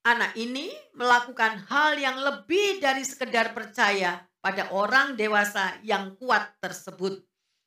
[0.07, 7.19] Anak ini melakukan hal yang lebih dari sekedar percaya pada orang dewasa yang kuat tersebut.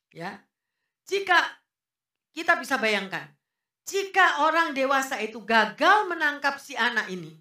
[0.09, 0.41] Ya,
[1.05, 1.37] jika
[2.33, 3.29] kita bisa bayangkan,
[3.83, 7.35] jika orang dewasa itu gagal menangkap si anak ini,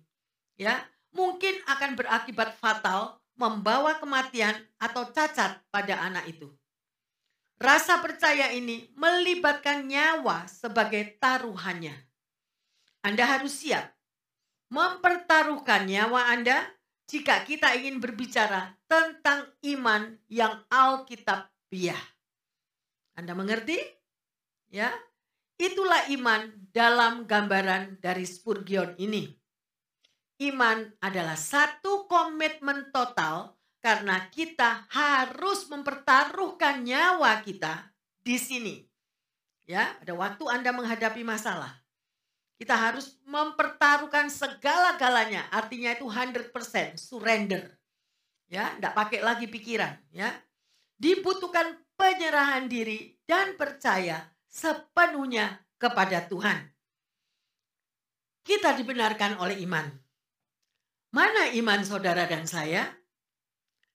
[0.59, 0.83] ya,
[1.15, 6.51] mungkin akan berakibat fatal membawa kematian atau cacat pada anak itu.
[7.63, 11.95] Rasa percaya ini melibatkan nyawa sebagai taruhannya.
[13.07, 13.95] Anda harus siap
[14.73, 16.65] mempertaruhkan nyawa Anda
[17.05, 22.01] jika kita ingin berbicara tentang iman yang Alkitabiah.
[23.13, 23.77] Anda mengerti?
[24.73, 24.89] Ya,
[25.63, 29.31] itulah iman dalam gambaran dari Spurgeon ini.
[30.43, 37.95] Iman adalah satu komitmen total karena kita harus mempertaruhkan nyawa kita
[38.27, 38.83] di sini.
[39.63, 41.79] Ya, ada waktu Anda menghadapi masalah.
[42.59, 45.47] Kita harus mempertaruhkan segala-galanya.
[45.55, 47.79] Artinya itu 100% surrender.
[48.51, 50.35] Ya, enggak pakai lagi pikiran, ya.
[50.99, 56.69] Dibutuhkan penyerahan diri dan percaya sepenuhnya kepada Tuhan.
[58.45, 59.89] Kita dibenarkan oleh iman.
[61.17, 62.85] Mana iman saudara dan saya?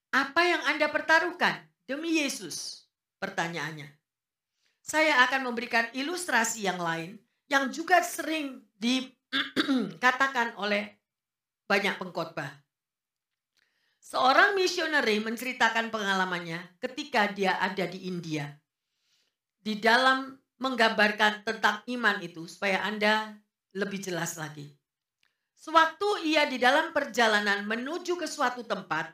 [0.10, 2.90] Apa yang Anda pertaruhkan demi Yesus?
[3.22, 3.86] Pertanyaannya.
[4.82, 7.20] Saya akan memberikan ilustrasi yang lain
[7.52, 10.96] yang juga sering dikatakan oleh
[11.68, 12.50] banyak pengkhotbah.
[14.00, 18.48] Seorang misioneri menceritakan pengalamannya ketika dia ada di India.
[19.60, 23.38] Di dalam menggambarkan tentang iman itu supaya Anda
[23.74, 24.74] lebih jelas lagi.
[25.58, 29.14] Sewaktu ia di dalam perjalanan menuju ke suatu tempat,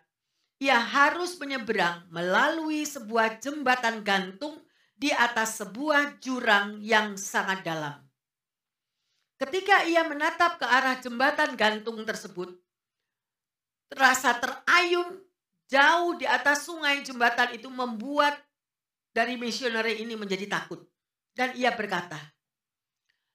[0.59, 4.59] ia harus menyeberang melalui sebuah jembatan gantung
[4.95, 7.99] di atas sebuah jurang yang sangat dalam.
[9.35, 12.63] Ketika ia menatap ke arah jembatan gantung tersebut,
[13.93, 15.21] Rasa terayun
[15.69, 18.33] jauh di atas sungai jembatan itu membuat
[19.13, 20.81] dari misioneri ini menjadi takut.
[21.33, 22.17] Dan ia berkata,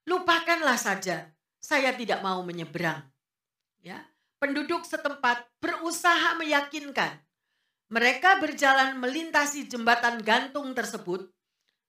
[0.06, 3.02] lupakanlah saja, saya tidak mau menyeberang.
[3.82, 4.02] Ya,
[4.38, 7.22] penduduk setempat berusaha meyakinkan
[7.88, 11.30] mereka berjalan melintasi jembatan gantung tersebut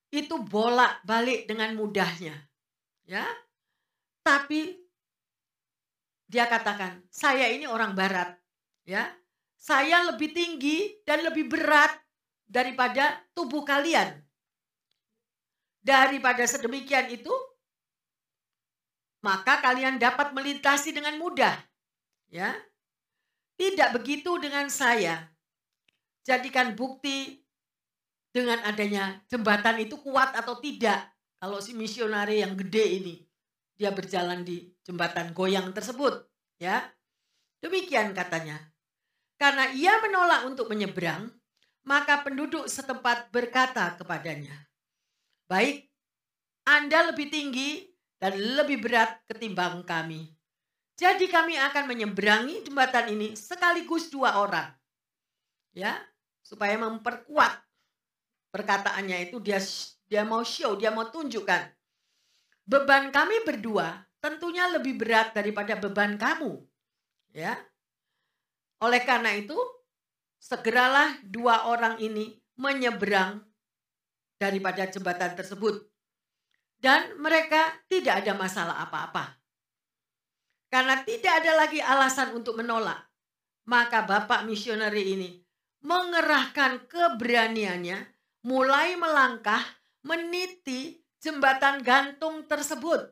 [0.10, 2.34] itu bolak-balik dengan mudahnya.
[3.06, 3.26] Ya.
[4.26, 4.78] Tapi
[6.30, 8.40] dia katakan, saya ini orang barat
[8.90, 9.06] ya
[9.60, 11.94] saya lebih tinggi dan lebih berat
[12.50, 14.18] daripada tubuh kalian
[15.90, 17.34] daripada sedemikian itu
[19.26, 21.58] maka kalian dapat melintasi dengan mudah.
[22.30, 22.54] Ya.
[23.58, 25.28] Tidak begitu dengan saya.
[26.24, 27.42] Jadikan bukti
[28.30, 31.10] dengan adanya jembatan itu kuat atau tidak.
[31.42, 33.16] Kalau si misionari yang gede ini
[33.76, 36.24] dia berjalan di jembatan goyang tersebut.
[36.62, 36.86] Ya.
[37.60, 38.56] Demikian katanya.
[39.36, 41.32] Karena ia menolak untuk menyeberang,
[41.84, 44.69] maka penduduk setempat berkata kepadanya,
[45.50, 45.90] "Baik,
[46.70, 47.90] Anda lebih tinggi
[48.22, 50.30] dan lebih berat ketimbang kami.
[50.94, 54.70] Jadi kami akan menyeberangi jembatan ini sekaligus dua orang."
[55.74, 55.98] Ya,
[56.46, 57.66] supaya memperkuat
[58.54, 59.58] perkataannya itu dia
[60.06, 61.74] dia mau show, dia mau tunjukkan.
[62.70, 66.62] Beban kami berdua tentunya lebih berat daripada beban kamu.
[67.34, 67.58] Ya,
[68.80, 69.60] oleh karena itu,
[70.40, 73.44] segeralah dua orang ini menyeberang
[74.40, 75.84] daripada jembatan tersebut.
[76.80, 79.36] Dan mereka tidak ada masalah apa-apa.
[80.72, 83.04] Karena tidak ada lagi alasan untuk menolak.
[83.68, 85.30] Maka Bapak misioneri ini
[85.84, 88.00] mengerahkan keberaniannya
[88.48, 89.62] mulai melangkah
[90.08, 93.12] meniti jembatan gantung tersebut.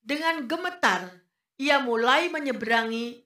[0.00, 1.12] Dengan gemetar,
[1.60, 3.20] ia mulai menyeberangi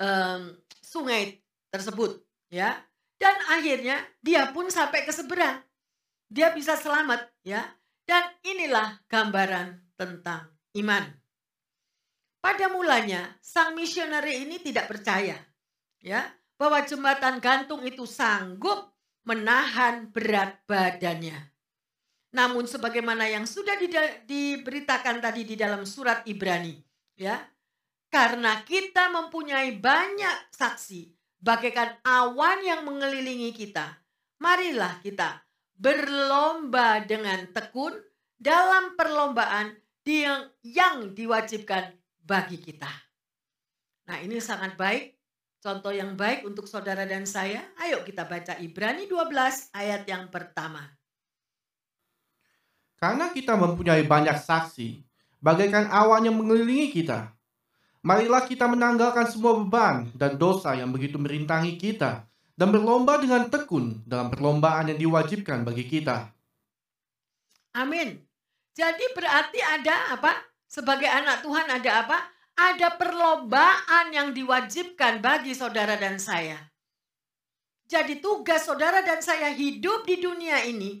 [0.00, 2.72] um, sungai tersebut ya
[3.20, 5.60] dan akhirnya dia pun sampai ke seberang
[6.26, 7.62] dia bisa selamat ya
[8.06, 11.04] dan inilah gambaran tentang iman
[12.46, 15.34] pada mulanya sang misioneri ini tidak percaya
[15.98, 18.94] ya, bahwa jembatan gantung itu sanggup
[19.26, 21.34] menahan berat badannya.
[22.30, 23.74] Namun sebagaimana yang sudah
[24.22, 26.78] diberitakan tadi di dalam surat Ibrani,
[27.18, 27.42] ya.
[28.06, 31.10] Karena kita mempunyai banyak saksi
[31.42, 33.98] bagaikan awan yang mengelilingi kita.
[34.38, 35.42] Marilah kita
[35.76, 37.92] berlomba dengan tekun
[38.36, 39.76] dalam perlombaan
[40.08, 41.92] yang, yang diwajibkan
[42.24, 42.88] bagi kita.
[44.06, 45.18] Nah ini sangat baik,
[45.60, 47.64] contoh yang baik untuk saudara dan saya.
[47.80, 50.84] Ayo kita baca Ibrani 12 ayat yang pertama.
[52.96, 55.04] Karena kita mempunyai banyak saksi,
[55.42, 57.34] bagaikan awan yang mengelilingi kita.
[58.06, 62.24] Marilah kita menanggalkan semua beban dan dosa yang begitu merintangi kita
[62.56, 66.32] dan berlomba dengan tekun dalam perlombaan yang diwajibkan bagi kita.
[67.76, 68.16] Amin.
[68.72, 70.32] Jadi berarti ada apa?
[70.64, 72.18] Sebagai anak Tuhan ada apa?
[72.56, 76.56] Ada perlombaan yang diwajibkan bagi saudara dan saya.
[77.86, 80.98] Jadi tugas saudara dan saya hidup di dunia ini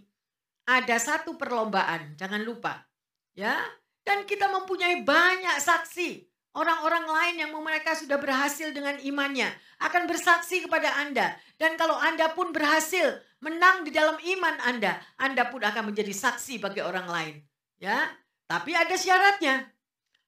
[0.68, 2.84] ada satu perlombaan, jangan lupa.
[3.32, 3.56] Ya,
[4.04, 6.25] dan kita mempunyai banyak saksi
[6.56, 11.36] Orang-orang lain yang mereka sudah berhasil dengan imannya akan bersaksi kepada Anda.
[11.60, 16.56] Dan kalau Anda pun berhasil menang di dalam iman Anda, Anda pun akan menjadi saksi
[16.64, 17.36] bagi orang lain.
[17.76, 18.08] Ya,
[18.48, 19.68] tapi ada syaratnya.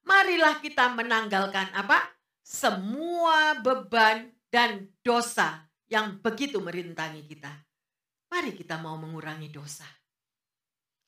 [0.05, 1.97] Marilah kita menanggalkan apa?
[2.45, 7.49] Semua beban dan dosa yang begitu merintangi kita.
[8.29, 9.89] Mari kita mau mengurangi dosa.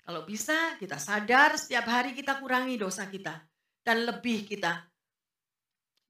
[0.01, 3.37] Kalau bisa kita sadar setiap hari kita kurangi dosa kita.
[3.81, 4.90] Dan lebih kita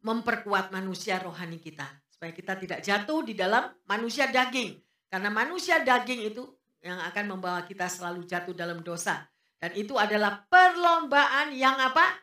[0.02, 4.78] memperkuat manusia rohani kita supaya kita tidak jatuh di dalam manusia daging.
[5.10, 6.46] Karena manusia daging itu
[6.82, 9.26] yang akan membawa kita selalu jatuh dalam dosa.
[9.62, 12.18] Dan itu adalah perlombaan yang apa?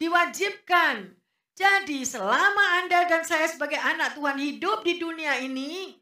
[0.00, 1.12] Diwajibkan.
[1.52, 5.92] Jadi selama Anda dan saya sebagai anak Tuhan hidup di dunia ini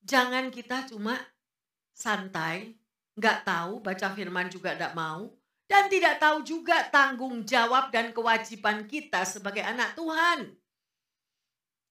[0.00, 1.12] jangan kita cuma
[1.92, 2.72] santai
[3.18, 5.28] nggak tahu baca firman juga nggak mau
[5.68, 10.56] dan tidak tahu juga tanggung jawab dan kewajiban kita sebagai anak Tuhan.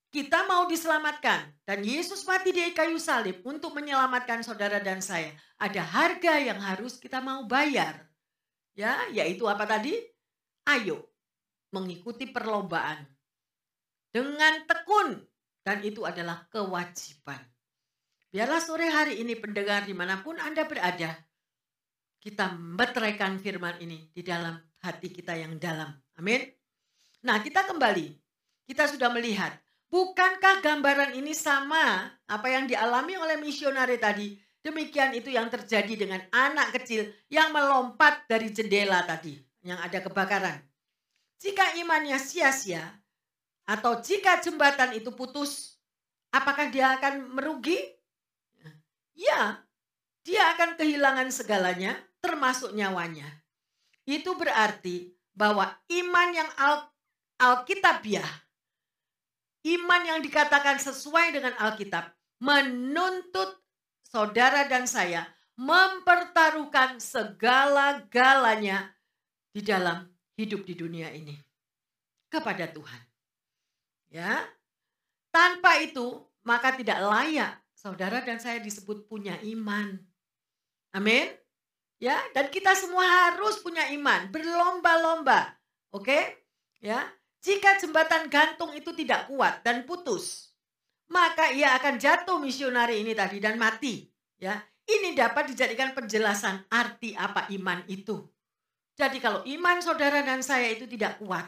[0.10, 5.30] Kita mau diselamatkan dan Yesus mati di kayu salib untuk menyelamatkan saudara dan saya.
[5.62, 8.08] Ada harga yang harus kita mau bayar.
[8.74, 9.94] Ya, yaitu apa tadi?
[10.68, 11.13] Ayo
[11.70, 13.04] mengikuti perlombaan
[14.10, 15.22] dengan tekun
[15.68, 17.44] dan itu adalah kewajiban.
[18.32, 21.16] Biarlah sore hari ini pendengar di mana pun Anda berada,
[22.21, 25.93] kita meteraikan firman ini di dalam hati kita yang dalam.
[26.17, 26.43] Amin.
[27.25, 28.13] Nah, kita kembali.
[28.67, 29.56] Kita sudah melihat,
[29.88, 34.36] bukankah gambaran ini sama apa yang dialami oleh misionari tadi?
[34.60, 40.60] Demikian itu yang terjadi dengan anak kecil yang melompat dari jendela tadi, yang ada kebakaran.
[41.39, 42.84] Jika imannya sia-sia,
[43.67, 45.75] atau jika jembatan itu putus,
[46.32, 47.75] apakah dia akan merugi?
[50.28, 53.24] Dia akan kehilangan segalanya, termasuk nyawanya.
[54.04, 56.92] Itu berarti bahwa iman yang Al
[57.38, 58.28] Alkitabiah,
[59.63, 62.12] iman yang dikatakan sesuai dengan Alkitab,
[62.44, 63.56] menuntut
[64.04, 68.94] saudara dan saya mempertaruhkan segala-galanya
[69.54, 70.06] di dalam
[70.38, 71.34] hidup di dunia ini
[72.30, 73.02] kepada Tuhan.
[74.13, 74.46] Ya.
[75.34, 80.02] Tanpa itu maka tidak layak saudara dan saya disebut punya iman.
[80.95, 81.28] Amin.
[81.97, 85.58] Ya, dan kita semua harus punya iman, berlomba-lomba.
[85.89, 86.45] Oke?
[86.78, 87.02] Ya.
[87.41, 90.52] Jika jembatan gantung itu tidak kuat dan putus,
[91.08, 94.10] maka ia akan jatuh misionari ini tadi dan mati.
[94.38, 98.26] Ya, ini dapat dijadikan penjelasan arti apa iman itu.
[98.97, 101.45] Jadi kalau iman saudara dan saya itu tidak kuat,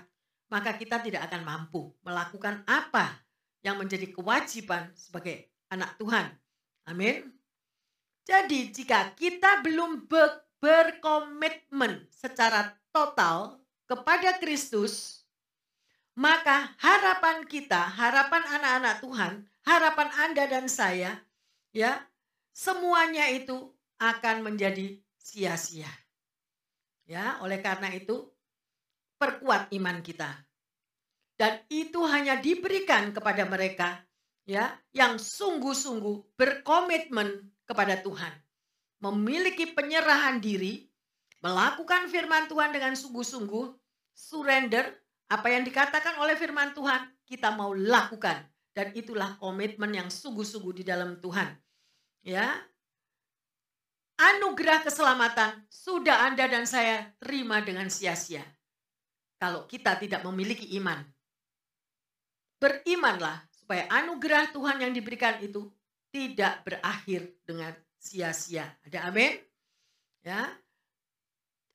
[0.54, 3.17] maka kita tidak akan mampu melakukan apa
[3.65, 6.29] yang menjadi kewajiban sebagai anak Tuhan.
[6.90, 7.38] Amin.
[8.30, 10.06] Jadi jika kita belum
[10.62, 13.58] berkomitmen secara total
[13.90, 15.25] kepada Kristus,
[16.13, 19.34] maka harapan kita, harapan anak-anak Tuhan,
[19.65, 21.17] harapan Anda dan saya,
[21.73, 22.06] ya,
[22.54, 25.90] semuanya itu akan menjadi sia-sia.
[27.10, 28.30] Ya, oleh karena itu
[29.17, 30.30] perkuat iman kita.
[31.34, 34.06] Dan itu hanya diberikan kepada mereka
[34.46, 38.34] ya yang sungguh-sungguh berkomitmen kepada Tuhan.
[39.06, 40.90] Memiliki penyerahan diri,
[41.46, 43.78] melakukan firman Tuhan dengan sungguh-sungguh,
[44.17, 44.90] surrender,
[45.30, 48.42] apa yang dikatakan oleh firman Tuhan, kita mau lakukan.
[48.74, 51.54] Dan itulah komitmen yang sungguh-sungguh di dalam Tuhan.
[52.26, 52.58] Ya,
[54.20, 58.44] anugerah keselamatan sudah Anda dan saya terima dengan sia-sia.
[59.40, 61.00] Kalau kita tidak memiliki iman.
[62.60, 65.72] Berimanlah supaya anugerah Tuhan yang diberikan itu
[66.10, 68.65] tidak berakhir dengan sia-sia.
[68.85, 69.37] Ada amin?
[70.25, 70.49] Ya.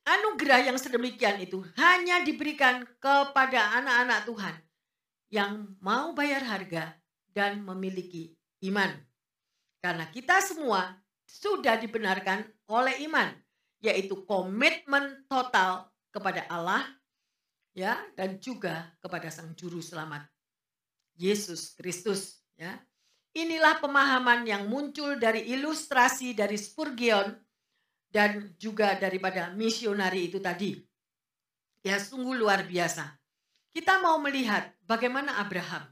[0.04, 4.54] Anugerah yang sedemikian itu hanya diberikan kepada anak-anak Tuhan
[5.32, 6.92] yang mau bayar harga
[7.32, 8.36] dan memiliki
[8.68, 8.92] iman.
[9.80, 10.92] Karena kita semua
[11.24, 13.32] sudah dibenarkan oleh iman,
[13.80, 16.84] yaitu komitmen total kepada Allah
[17.74, 20.30] ya dan juga kepada sang juru selamat
[21.18, 22.78] Yesus Kristus ya.
[23.34, 27.34] Inilah pemahaman yang muncul dari ilustrasi dari Spurgeon
[28.06, 30.78] dan juga daripada misionari itu tadi.
[31.82, 33.18] Ya sungguh luar biasa.
[33.74, 35.82] Kita mau melihat bagaimana Abraham.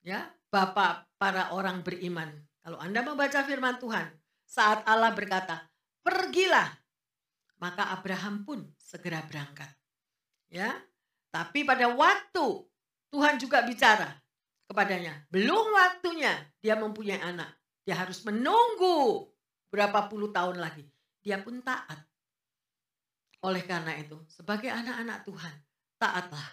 [0.00, 2.32] Ya, bapak para orang beriman.
[2.64, 4.08] Kalau Anda membaca firman Tuhan,
[4.48, 5.68] saat Allah berkata,
[6.00, 6.80] "Pergilah."
[7.60, 9.68] Maka Abraham pun segera berangkat.
[10.48, 10.80] Ya.
[11.28, 12.64] Tapi pada waktu
[13.12, 14.08] Tuhan juga bicara
[14.66, 17.50] kepadanya, belum waktunya dia mempunyai anak.
[17.86, 19.30] Dia harus menunggu
[19.70, 20.82] berapa puluh tahun lagi.
[21.22, 22.02] Dia pun taat.
[23.46, 25.54] Oleh karena itu, sebagai anak-anak Tuhan,
[26.02, 26.48] taatlah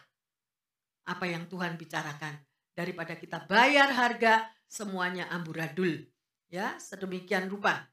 [1.10, 2.38] apa yang Tuhan bicarakan
[2.78, 6.06] daripada kita bayar harga semuanya amburadul.
[6.54, 7.90] Ya, sedemikian rupa.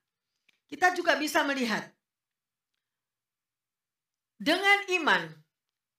[0.69, 1.83] Kita juga bisa melihat
[4.37, 5.23] dengan iman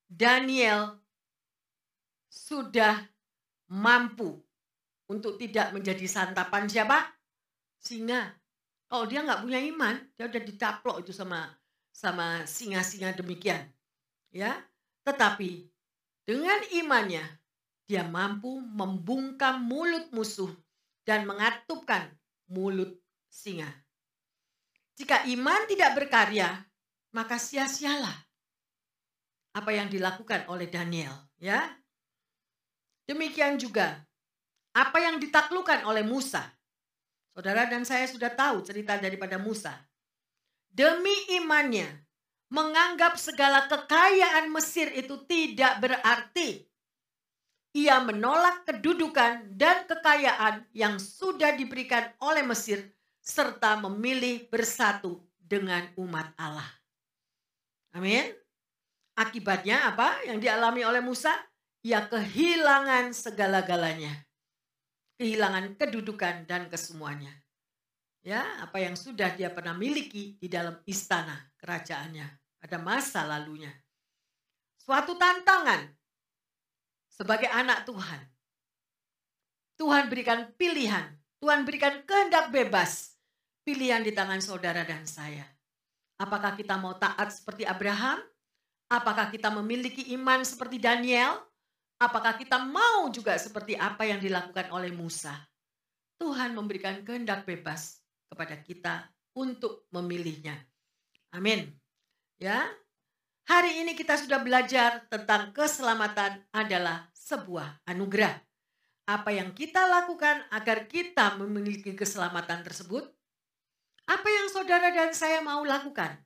[0.05, 1.01] Daniel
[2.29, 3.01] sudah
[3.71, 4.35] mampu
[5.07, 7.07] untuk tidak menjadi santapan siapa?
[7.79, 8.35] Singa.
[8.91, 11.47] Kalau dia nggak punya iman, dia udah dicaplok itu sama
[11.95, 13.63] sama singa-singa demikian.
[14.31, 14.59] Ya,
[15.07, 15.71] tetapi
[16.27, 17.23] dengan imannya
[17.87, 20.51] dia mampu membungkam mulut musuh
[21.03, 22.11] dan mengatupkan
[22.51, 22.95] mulut
[23.27, 23.67] singa.
[24.95, 26.47] Jika iman tidak berkarya,
[27.15, 28.15] maka sia-sialah
[29.51, 31.80] apa yang dilakukan oleh Daniel, ya.
[33.05, 34.01] Demikian juga
[34.71, 36.43] apa yang ditaklukkan oleh Musa.
[37.31, 39.71] Saudara dan saya sudah tahu cerita daripada Musa.
[40.67, 41.87] Demi imannya
[42.51, 46.67] menganggap segala kekayaan Mesir itu tidak berarti.
[47.71, 52.83] Ia menolak kedudukan dan kekayaan yang sudah diberikan oleh Mesir
[53.23, 56.67] serta memilih bersatu dengan umat Allah.
[57.95, 58.35] Amin.
[59.15, 61.31] Akibatnya apa yang dialami oleh Musa?
[61.81, 64.13] Ia kehilangan segala-galanya.
[65.17, 67.29] Kehilangan kedudukan dan kesemuanya.
[68.21, 72.25] Ya, apa yang sudah dia pernah miliki di dalam istana kerajaannya
[72.61, 73.73] pada masa lalunya.
[74.77, 75.89] Suatu tantangan
[77.09, 78.21] sebagai anak Tuhan.
[79.81, 83.17] Tuhan berikan pilihan, Tuhan berikan kehendak bebas.
[83.61, 85.45] Pilihan di tangan saudara dan saya.
[86.17, 88.21] Apakah kita mau taat seperti Abraham?
[88.89, 91.50] Apakah kita memiliki iman seperti Daniel?
[92.01, 95.37] Apakah kita mau juga seperti apa yang dilakukan oleh Musa?
[96.17, 99.05] Tuhan memberikan kehendak bebas kepada kita
[99.37, 100.57] untuk memilihnya.
[101.29, 101.69] Amin.
[102.41, 102.73] Ya.
[103.45, 108.33] Hari ini kita sudah belajar tentang keselamatan adalah sebuah anugerah.
[109.05, 113.13] Apa yang kita lakukan agar kita memiliki keselamatan tersebut?
[114.09, 116.17] Apa yang saudara dan saya mau lakukan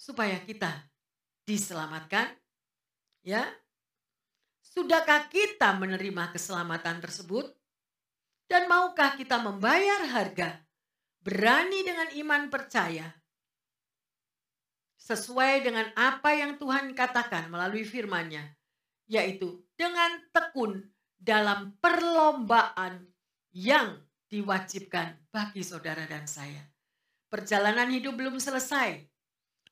[0.00, 0.88] supaya kita
[1.44, 2.32] diselamatkan?
[3.26, 3.50] Ya,
[4.76, 7.48] Sudahkah kita menerima keselamatan tersebut?
[8.44, 10.60] Dan maukah kita membayar harga?
[11.24, 13.08] Berani dengan iman percaya.
[15.00, 18.52] Sesuai dengan apa yang Tuhan katakan melalui firman-Nya,
[19.08, 20.84] yaitu dengan tekun
[21.16, 23.00] dalam perlombaan
[23.56, 23.96] yang
[24.28, 26.68] diwajibkan bagi saudara dan saya.
[27.32, 29.08] Perjalanan hidup belum selesai.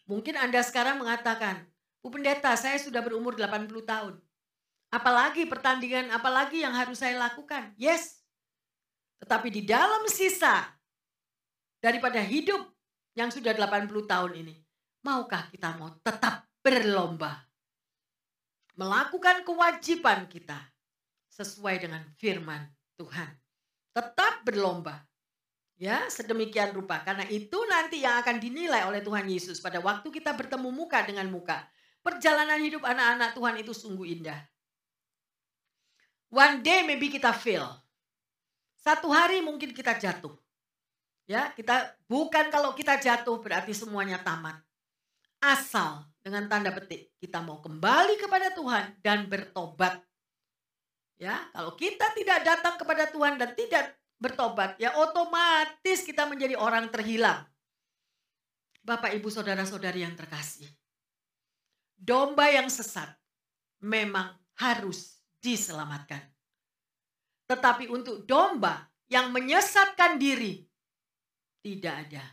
[0.09, 1.61] Mungkin Anda sekarang mengatakan,
[2.01, 4.25] Bu Pendeta, saya sudah berumur 80 tahun.
[4.95, 7.75] Apalagi pertandingan, apalagi yang harus saya lakukan?
[7.75, 8.23] Yes.
[9.19, 10.71] Tetapi di dalam sisa
[11.83, 12.63] daripada hidup
[13.19, 14.55] yang sudah 80 tahun ini,
[15.03, 17.43] maukah kita mau tetap berlomba?
[18.79, 20.63] Melakukan kewajiban kita
[21.35, 22.63] sesuai dengan firman
[22.95, 23.35] Tuhan.
[23.99, 25.03] Tetap berlomba.
[25.75, 27.03] Ya, sedemikian rupa.
[27.03, 31.27] Karena itu nanti yang akan dinilai oleh Tuhan Yesus pada waktu kita bertemu muka dengan
[31.35, 31.67] muka.
[31.99, 34.54] Perjalanan hidup anak-anak Tuhan itu sungguh indah.
[36.35, 37.63] One day maybe kita fail.
[38.75, 40.35] Satu hari mungkin kita jatuh.
[41.31, 44.59] Ya, kita bukan kalau kita jatuh berarti semuanya tamat.
[45.39, 50.03] Asal dengan tanda petik kita mau kembali kepada Tuhan dan bertobat.
[51.23, 56.91] Ya, kalau kita tidak datang kepada Tuhan dan tidak bertobat, ya otomatis kita menjadi orang
[56.91, 57.47] terhilang.
[58.83, 60.67] Bapak, Ibu, saudara-saudari yang terkasih.
[61.95, 63.09] Domba yang sesat
[63.81, 65.14] memang harus
[65.45, 66.25] diselamatkan.
[67.45, 70.65] Tetapi untuk domba yang menyesatkan diri,
[71.61, 72.25] tidak ada.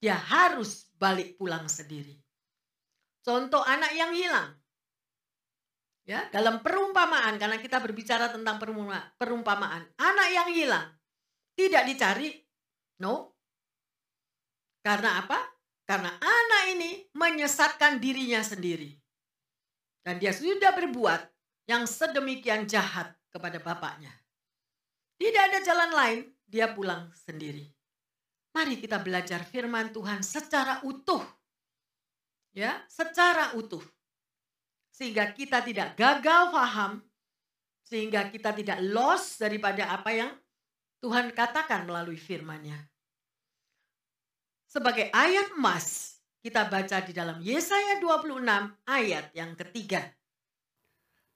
[0.00, 2.16] Dia harus balik pulang sendiri.
[3.20, 4.56] Contoh anak yang hilang.
[6.02, 8.58] Ya, dalam perumpamaan karena kita berbicara tentang
[9.14, 10.86] perumpamaan, anak yang hilang
[11.54, 12.34] tidak dicari.
[12.98, 13.38] No.
[14.82, 15.38] Karena apa?
[15.86, 18.90] Karena anak ini menyesatkan dirinya sendiri.
[20.02, 21.31] Dan dia sudah berbuat
[21.66, 24.10] yang sedemikian jahat kepada bapaknya.
[25.16, 27.70] Tidak ada jalan lain, dia pulang sendiri.
[28.52, 31.22] Mari kita belajar firman Tuhan secara utuh.
[32.52, 33.80] Ya, secara utuh.
[34.92, 37.00] Sehingga kita tidak gagal paham,
[37.80, 40.30] sehingga kita tidak lost daripada apa yang
[41.00, 42.76] Tuhan katakan melalui firman-Nya.
[44.68, 48.40] Sebagai ayat emas, kita baca di dalam Yesaya 26
[48.88, 50.00] ayat yang ketiga.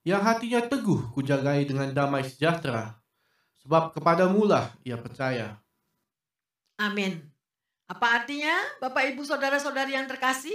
[0.06, 2.94] Yang hatinya teguh kujagai dengan damai sejahtera,
[3.58, 5.58] sebab kepadamulah ia percaya.
[6.78, 7.18] Amin.
[7.90, 10.54] Apa artinya Bapak Ibu Saudara-saudari yang terkasih?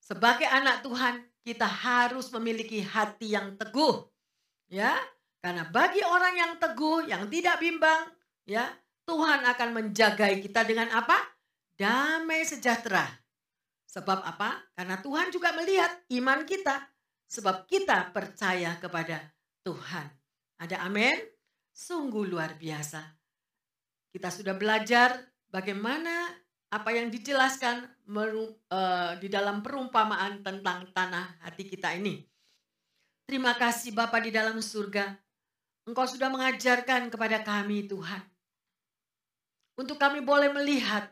[0.00, 4.08] Sebagai anak Tuhan, kita harus memiliki hati yang teguh.
[4.72, 4.96] Ya,
[5.44, 8.08] karena bagi orang yang teguh, yang tidak bimbang,
[8.48, 8.64] ya,
[9.04, 11.20] Tuhan akan menjagai kita dengan apa?
[11.76, 13.04] Damai sejahtera.
[13.92, 14.56] Sebab apa?
[14.72, 16.93] Karena Tuhan juga melihat iman kita.
[17.34, 19.18] Sebab kita percaya kepada
[19.66, 20.06] Tuhan.
[20.62, 21.18] Ada amin?
[21.74, 23.02] Sungguh luar biasa.
[24.14, 25.18] Kita sudah belajar
[25.50, 26.30] bagaimana
[26.70, 32.22] apa yang dijelaskan eh, di dalam perumpamaan tentang tanah hati kita ini.
[33.26, 35.18] Terima kasih Bapa di dalam surga.
[35.90, 38.22] Engkau sudah mengajarkan kepada kami Tuhan.
[39.74, 41.10] Untuk kami boleh melihat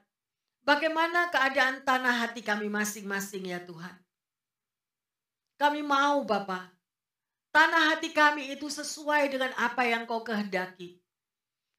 [0.63, 3.99] Bagaimana keadaan tanah hati kami masing-masing ya Tuhan.
[5.63, 6.75] Kami mau Bapa,
[7.55, 10.99] tanah hati kami itu sesuai dengan apa yang kau kehendaki.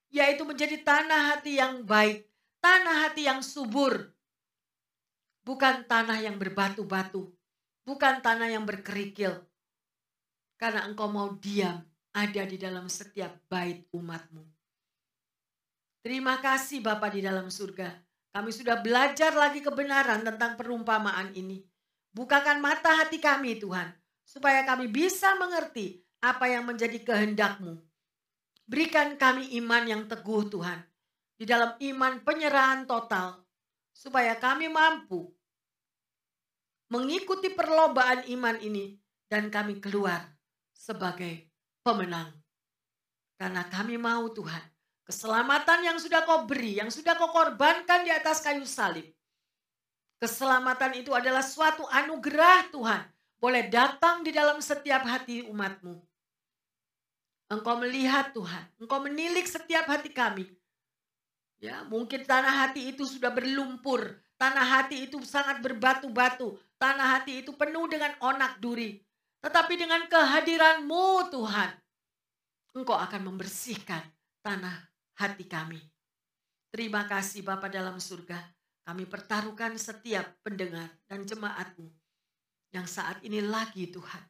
[0.08, 2.24] Yaitu menjadi tanah hati yang baik,
[2.64, 4.08] tanah hati yang subur.
[5.44, 7.28] Bukan tanah yang berbatu-batu,
[7.84, 9.44] bukan tanah yang berkerikil.
[10.56, 11.84] Karena engkau mau diam
[12.16, 14.48] ada di dalam setiap bait umatmu.
[16.08, 17.92] Terima kasih Bapak di dalam surga.
[18.32, 21.73] Kami sudah belajar lagi kebenaran tentang perumpamaan ini.
[22.14, 23.90] Bukakan mata hati kami Tuhan,
[24.22, 27.82] supaya kami bisa mengerti apa yang menjadi kehendakmu.
[28.70, 30.80] Berikan kami iman yang teguh Tuhan,
[31.36, 33.42] di dalam iman penyerahan total,
[33.92, 35.34] supaya kami mampu
[36.94, 38.94] mengikuti perlombaan iman ini
[39.26, 40.22] dan kami keluar
[40.72, 41.50] sebagai
[41.82, 42.30] pemenang.
[43.34, 48.40] Karena kami mau Tuhan, Keselamatan yang sudah kau beri, yang sudah kau korbankan di atas
[48.40, 49.04] kayu salib.
[50.24, 53.04] Keselamatan itu adalah suatu anugerah Tuhan.
[53.44, 56.00] Boleh datang di dalam setiap hati umatmu.
[57.52, 58.64] Engkau melihat Tuhan.
[58.80, 60.48] Engkau menilik setiap hati kami.
[61.60, 64.16] Ya, mungkin tanah hati itu sudah berlumpur.
[64.40, 66.56] Tanah hati itu sangat berbatu-batu.
[66.80, 69.04] Tanah hati itu penuh dengan onak duri.
[69.44, 71.72] Tetapi dengan kehadiranmu Tuhan.
[72.80, 74.08] Engkau akan membersihkan
[74.40, 74.88] tanah
[75.20, 75.84] hati kami.
[76.72, 78.63] Terima kasih Bapa dalam surga.
[78.84, 81.88] Kami pertaruhkan setiap pendengar dan jemaatmu
[82.76, 84.24] yang saat ini lagi Tuhan.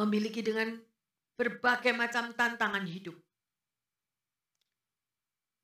[0.00, 0.72] Memiliki dengan
[1.36, 3.14] berbagai macam tantangan hidup.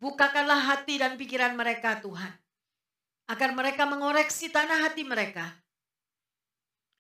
[0.01, 2.33] Bukakanlah hati dan pikiran mereka Tuhan.
[3.33, 5.49] Agar mereka mengoreksi tanah hati mereka.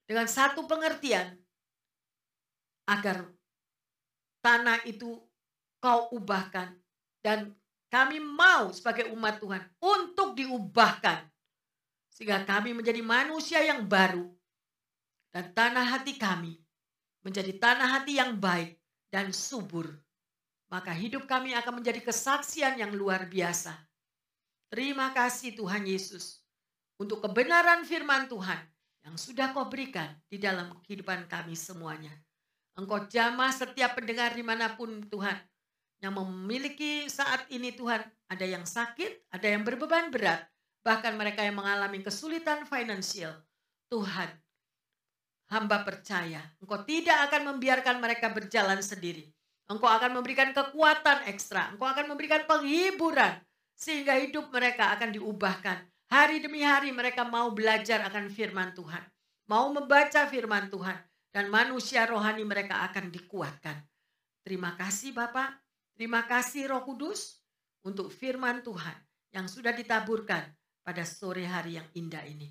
[0.09, 1.37] Dengan satu pengertian.
[2.89, 3.29] Agar
[4.41, 5.17] tanah itu
[5.77, 6.73] kau ubahkan.
[7.21, 7.53] Dan
[7.91, 11.27] kami mau sebagai umat Tuhan untuk diubahkan.
[12.15, 14.31] Sehingga kami menjadi manusia yang baru.
[15.31, 16.59] Dan tanah hati kami
[17.27, 18.79] menjadi tanah hati yang baik
[19.11, 19.91] dan subur.
[20.71, 23.75] Maka hidup kami akan menjadi kesaksian yang luar biasa.
[24.71, 26.47] Terima kasih Tuhan Yesus
[26.95, 28.59] untuk kebenaran firman Tuhan
[29.03, 32.15] yang sudah kau berikan di dalam kehidupan kami semuanya.
[32.79, 35.35] Engkau jamah setiap pendengar di mana pun Tuhan
[36.01, 38.01] yang memiliki saat ini Tuhan.
[38.33, 40.49] Ada yang sakit, ada yang berbeban berat.
[40.81, 43.37] Bahkan mereka yang mengalami kesulitan finansial.
[43.91, 44.31] Tuhan,
[45.51, 49.29] hamba percaya Engkau tidak akan membiarkan mereka berjalan sendiri.
[49.67, 51.75] Engkau akan memberikan kekuatan ekstra.
[51.75, 53.39] Engkau akan memberikan penghiburan.
[53.75, 55.79] Sehingga hidup mereka akan diubahkan.
[56.11, 59.03] Hari demi hari mereka mau belajar akan firman Tuhan.
[59.47, 60.99] Mau membaca firman Tuhan.
[61.31, 63.79] Dan manusia rohani mereka akan dikuatkan.
[64.43, 65.60] Terima kasih Bapak.
[66.01, 67.45] Terima kasih Roh Kudus
[67.85, 68.97] untuk firman Tuhan
[69.37, 70.49] yang sudah ditaburkan
[70.81, 72.49] pada sore hari yang indah ini.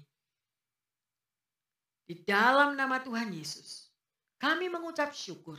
[2.05, 3.89] Di dalam nama Tuhan Yesus,
[4.37, 5.57] kami mengucap syukur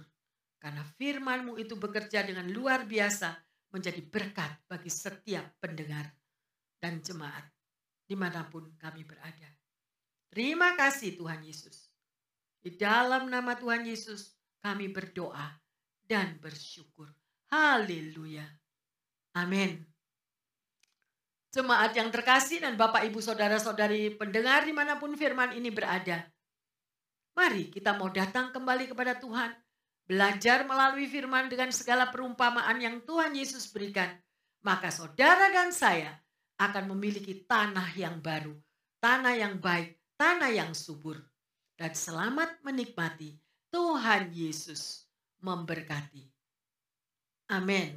[0.61, 3.35] Karena firmanmu itu bekerja dengan luar biasa
[3.75, 6.05] menjadi berkat bagi setiap pendengar
[6.79, 7.43] dan jemaat
[8.07, 9.51] di mana pun kami berada.
[10.31, 11.91] Terima kasih Tuhan Yesus.
[12.63, 15.59] Di dalam nama Tuhan Yesus kami berdoa
[16.07, 17.20] dan bersyukur.
[17.51, 18.47] Haleluya.
[19.35, 19.83] Amin.
[21.51, 26.31] Jemaat yang terkasih dan Bapak Ibu Saudara-saudari pendengar di mana pun firman ini berada.
[27.35, 29.51] Mari kita mau datang kembali kepada Tuhan
[30.07, 34.11] belajar melalui firman dengan segala perumpamaan yang Tuhan Yesus berikan,
[34.63, 36.19] maka saudara dan saya
[36.59, 38.55] akan memiliki tanah yang baru,
[39.03, 41.19] tanah yang baik, tanah yang subur.
[41.75, 43.39] Dan selamat menikmati
[43.75, 45.09] Tuhan Yesus
[45.43, 46.40] memberkati.
[47.51, 47.91] Amin.